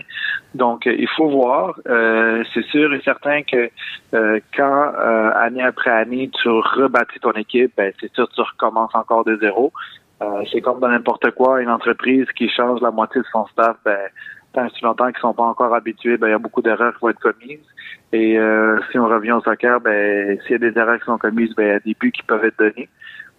[0.54, 1.78] Donc, euh, il faut voir.
[1.88, 3.70] Euh, c'est sûr et certain que
[4.14, 4.92] euh, quand
[5.36, 9.36] année après année, tu rebâtis ton équipe, ben, c'est sûr que tu recommences encore de
[9.40, 9.72] zéro.
[10.52, 13.98] c'est comme dans n'importe quoi, une entreprise qui change la moitié de son staff, ben,
[14.52, 17.00] tant si longtemps qu'ils sont pas encore habitués, ben, il y a beaucoup d'erreurs qui
[17.00, 17.66] vont être commises.
[18.12, 18.38] Et
[18.90, 21.64] si on revient au soccer, ben, s'il y a des erreurs qui sont commises, ben,
[21.64, 22.88] il y a des buts qui peuvent être donnés.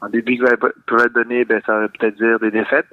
[0.02, 0.44] Un début qui
[0.88, 2.88] peuvent être donnés, ben, ça veut peut-être dire des défaites.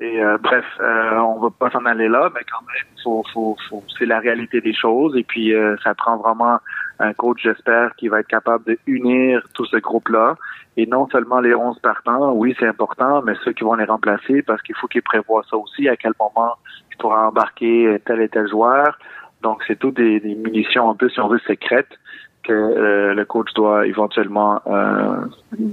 [0.00, 3.56] Et euh, bref, euh, on va pas s'en aller là, mais quand même, faut, faut,
[3.68, 5.16] faut, c'est la réalité des choses.
[5.16, 6.58] Et puis, euh, ça prend vraiment
[6.98, 10.36] un coach, j'espère, qui va être capable de unir tout ce groupe-là.
[10.76, 14.42] Et non seulement les 11 partants, oui, c'est important, mais ceux qui vont les remplacer,
[14.42, 16.56] parce qu'il faut qu'ils prévoient ça aussi, à quel moment
[16.90, 18.98] il pourra embarquer tel et tel joueur.
[19.42, 21.98] Donc, c'est tout des, munitions un peu, si on veut, secrètes
[22.46, 25.16] que euh, le coach doit éventuellement euh,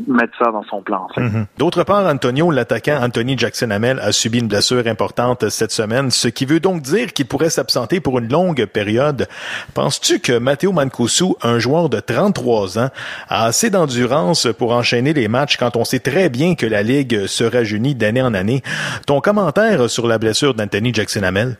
[0.07, 1.07] mettre ça dans son plan.
[1.17, 1.45] Mhm.
[1.57, 6.45] D'autre part, Antonio, l'attaquant Anthony Jackson-Hamel a subi une blessure importante cette semaine, ce qui
[6.45, 9.27] veut donc dire qu'il pourrait s'absenter pour une longue période.
[9.73, 12.89] Penses-tu que Matteo Mancuso, un joueur de 33 ans,
[13.29, 17.25] a assez d'endurance pour enchaîner les matchs quand on sait très bien que la Ligue
[17.27, 18.63] se rajeunit d'année en année?
[19.05, 21.57] Ton commentaire sur la blessure d'Anthony Jackson-Hamel?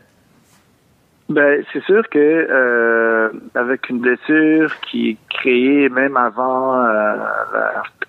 [1.32, 7.16] Ben, c'est sûr que euh, avec une blessure qui est créée même avant euh,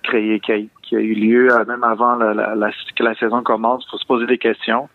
[0.03, 3.91] créée, qui, a, qui a eu lieu euh, même avant que la saison commence, il
[3.91, 4.89] faut se poser des questions.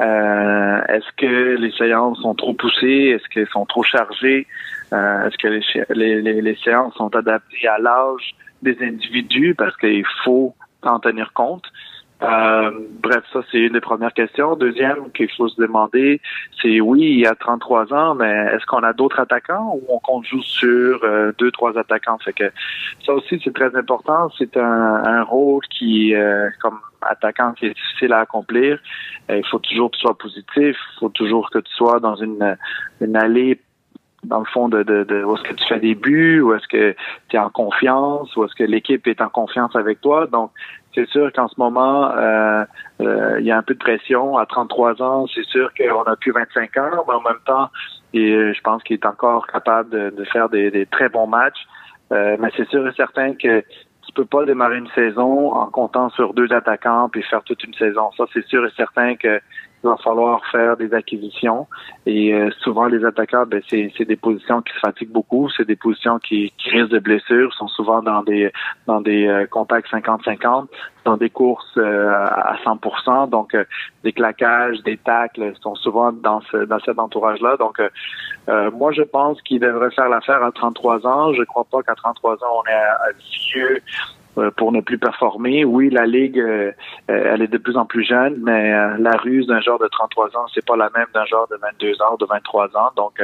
[0.00, 3.16] Euh, est-ce que les séances sont trop poussées?
[3.16, 4.46] Est-ce qu'elles sont trop chargées?
[4.92, 9.54] Euh, est-ce que les, les, séances sont adaptées à l'âge des individus?
[9.56, 11.64] Parce qu'il faut en tenir compte.
[12.22, 12.70] Euh,
[13.02, 14.56] bref, ça, c'est une des premières questions.
[14.56, 16.20] Deuxième qu'il faut se demander,
[16.62, 19.98] c'est oui, il y a 33 ans, mais est-ce qu'on a d'autres attaquants ou on
[19.98, 22.18] compte juste sur euh, deux, trois attaquants?
[22.18, 22.50] Fait que
[23.04, 24.30] ça aussi, c'est très important.
[24.38, 28.78] C'est un, rôle qui, euh, comme attaquant, qui est difficile à accomplir.
[29.28, 30.76] il faut toujours que tu sois positif.
[30.96, 32.56] Il faut toujours que tu sois dans une,
[33.00, 33.60] une allée
[34.24, 36.66] dans le fond de, de, de où est-ce que tu fais des buts, où est-ce
[36.68, 36.96] que
[37.28, 40.26] tu es en confiance, où est-ce que l'équipe est en confiance avec toi.
[40.26, 40.50] Donc,
[40.94, 42.64] c'est sûr qu'en ce moment, euh,
[43.00, 44.36] euh, il y a un peu de pression.
[44.36, 47.70] À 33 ans, c'est sûr qu'on n'a plus 25 ans, mais en même temps,
[48.12, 51.66] et je pense qu'il est encore capable de, faire des, très bons matchs.
[52.12, 56.10] Euh, mais c'est sûr et certain que tu peux pas démarrer une saison en comptant
[56.10, 58.10] sur deux attaquants puis faire toute une saison.
[58.16, 59.40] Ça, c'est sûr et certain que
[59.84, 61.66] il va falloir faire des acquisitions.
[62.06, 65.50] Et euh, souvent, les attaquants, ben, c'est, des positions qui se fatiguent beaucoup.
[65.54, 68.50] C'est des positions qui, risquent de blessures, sont souvent dans des
[68.86, 70.66] dans des euh, contacts 50-50,
[71.04, 73.28] dans des courses euh, à 100%.
[73.28, 73.56] Donc,
[74.02, 77.56] des claquages, des tacles sont souvent dans, ce, dans cet entourage-là.
[77.58, 77.80] Donc,
[78.72, 81.32] moi, je pense qu'il devrait faire l'affaire à 33 ans.
[81.34, 82.98] Je crois pas qu'à 33 ans, on est à,
[83.52, 83.82] vieux
[84.56, 85.64] pour ne plus performer.
[85.64, 86.72] Oui, la ligue, euh,
[87.10, 90.36] euh, elle est de plus en plus jeune, mais la ruse d'un joueur de 33
[90.36, 92.90] ans, c'est pas la même d'un joueur de 22 ans, de 23 ans.
[92.96, 93.22] Donc,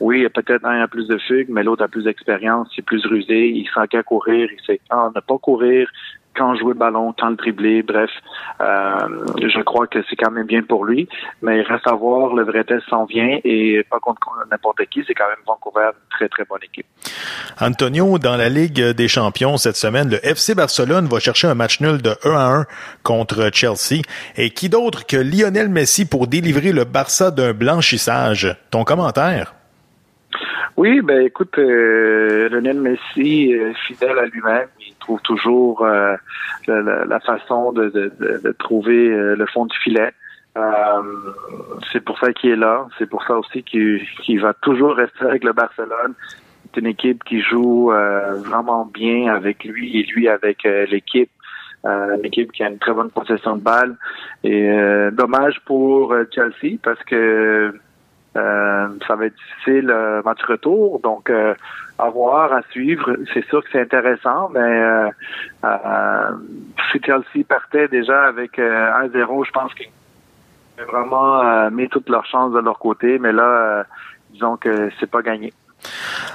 [0.00, 3.04] oui, peut-être un a plus de fugue, mais l'autre a plus d'expérience, il est plus
[3.06, 5.88] rusé, il sent qu'à courir, il sait quand ne pas courir,
[6.36, 8.10] quand jouer le ballon, quand le dribbler, bref,
[8.60, 11.08] euh, je crois que c'est quand même bien pour lui.
[11.42, 15.02] Mais il reste à voir, le vrai test s'en vient et pas contre n'importe qui,
[15.06, 16.86] c'est quand même Vancouver, une très très bonne équipe.
[17.60, 21.80] Antonio, dans la Ligue des champions cette semaine, le FC Barcelone va chercher un match
[21.80, 22.66] nul de 1 à 1
[23.02, 24.02] contre Chelsea.
[24.36, 28.56] Et qui d'autre que Lionel Messi pour délivrer le Barça d'un blanchissage?
[28.70, 29.54] Ton commentaire?
[30.76, 36.16] Oui, ben écoute, euh, Lionel Messi, euh, fidèle à lui-même, il trouve toujours euh,
[36.66, 40.12] la, façon de, trouver euh, le fond du filet.
[41.92, 42.86] c'est pour ça qu'il est là.
[42.98, 46.14] C'est pour ça aussi qu'il va toujours rester avec le Barcelone.
[46.74, 47.90] C'est une équipe qui joue
[48.44, 51.30] vraiment bien avec lui et lui avec l'équipe.
[51.84, 53.96] une équipe qui a une très bonne possession de balle.
[54.44, 54.68] Et
[55.12, 57.72] dommage pour Chelsea parce que
[58.36, 61.54] euh, ça va être difficile euh, match retour, donc euh,
[61.98, 63.16] à voir, à suivre.
[63.32, 65.08] C'est sûr que c'est intéressant, mais euh,
[65.64, 66.30] euh,
[66.92, 69.88] si Chelsea partait déjà avec 1-0, je pense qu'ils
[70.86, 73.84] vraiment mis toutes leurs chances de leur côté, mais là,
[74.30, 75.52] disons que c'est pas gagné.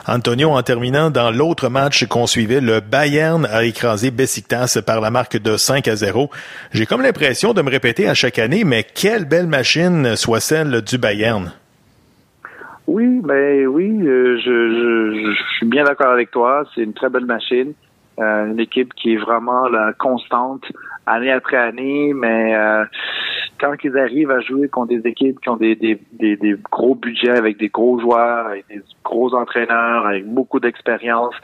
[0.08, 5.12] Antonio, en terminant, dans l'autre match qu'on suivait, le Bayern a écrasé Besiktas par la
[5.12, 6.30] marque de 5 à 0.
[6.72, 10.82] J'ai comme l'impression de me répéter à chaque année, mais quelle belle machine soit celle
[10.82, 11.52] du Bayern.
[12.88, 16.64] Oui, ben oui, euh, je, suis bien d'accord avec toi.
[16.74, 17.74] C'est une très belle machine,
[18.20, 20.64] euh, une équipe qui est vraiment la constante
[21.12, 22.86] année après année, mais euh,
[23.60, 26.96] quand ils arrivent à jouer contre des équipes qui ont des, des, des, des, gros
[26.96, 31.36] budgets, avec des gros joueurs, avec des gros entraîneurs, avec beaucoup d'expérience,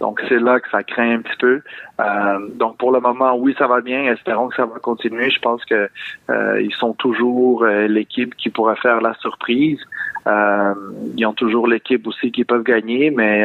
[0.00, 1.62] donc c'est là que ça craint un petit peu.
[2.00, 4.12] Euh, donc pour le moment, oui, ça va bien.
[4.12, 5.30] Espérons que ça va continuer.
[5.30, 5.88] Je pense que
[6.30, 9.80] euh, ils sont toujours euh, l'équipe qui pourra faire la surprise.
[10.26, 10.74] Euh,
[11.16, 13.44] ils ont toujours l'équipe aussi qui peuvent gagner, mais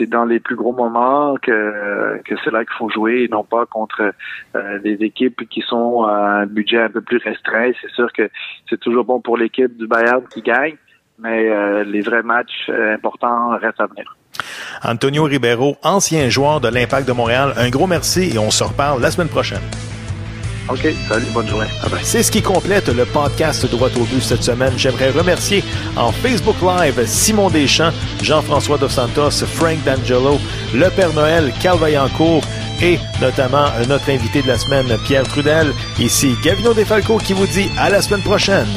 [0.00, 3.44] c'est dans les plus gros moments que, que c'est là qu'il faut jouer et non
[3.44, 4.12] pas contre
[4.54, 7.70] euh, des équipes qui sont à un budget un peu plus restreint.
[7.80, 8.30] C'est sûr que
[8.68, 10.76] c'est toujours bon pour l'équipe du Bayern qui gagne,
[11.18, 14.16] mais euh, les vrais matchs euh, importants restent à venir.
[14.82, 19.02] Antonio Ribeiro, ancien joueur de l'Impact de Montréal, un gros merci et on se reparle
[19.02, 19.62] la semaine prochaine.
[22.02, 24.72] C'est ce qui complète le podcast Droit au but cette semaine.
[24.76, 25.64] J'aimerais remercier
[25.96, 27.92] en Facebook Live Simon Deschamps,
[28.22, 30.38] Jean-François Dos Santos, Frank D'Angelo,
[30.74, 32.44] le Père Noël, Carl Vaillancourt
[32.82, 35.72] et notamment notre invité de la semaine, Pierre Trudel.
[35.98, 38.68] Ici Gavino Defalco qui vous dit à la semaine prochaine.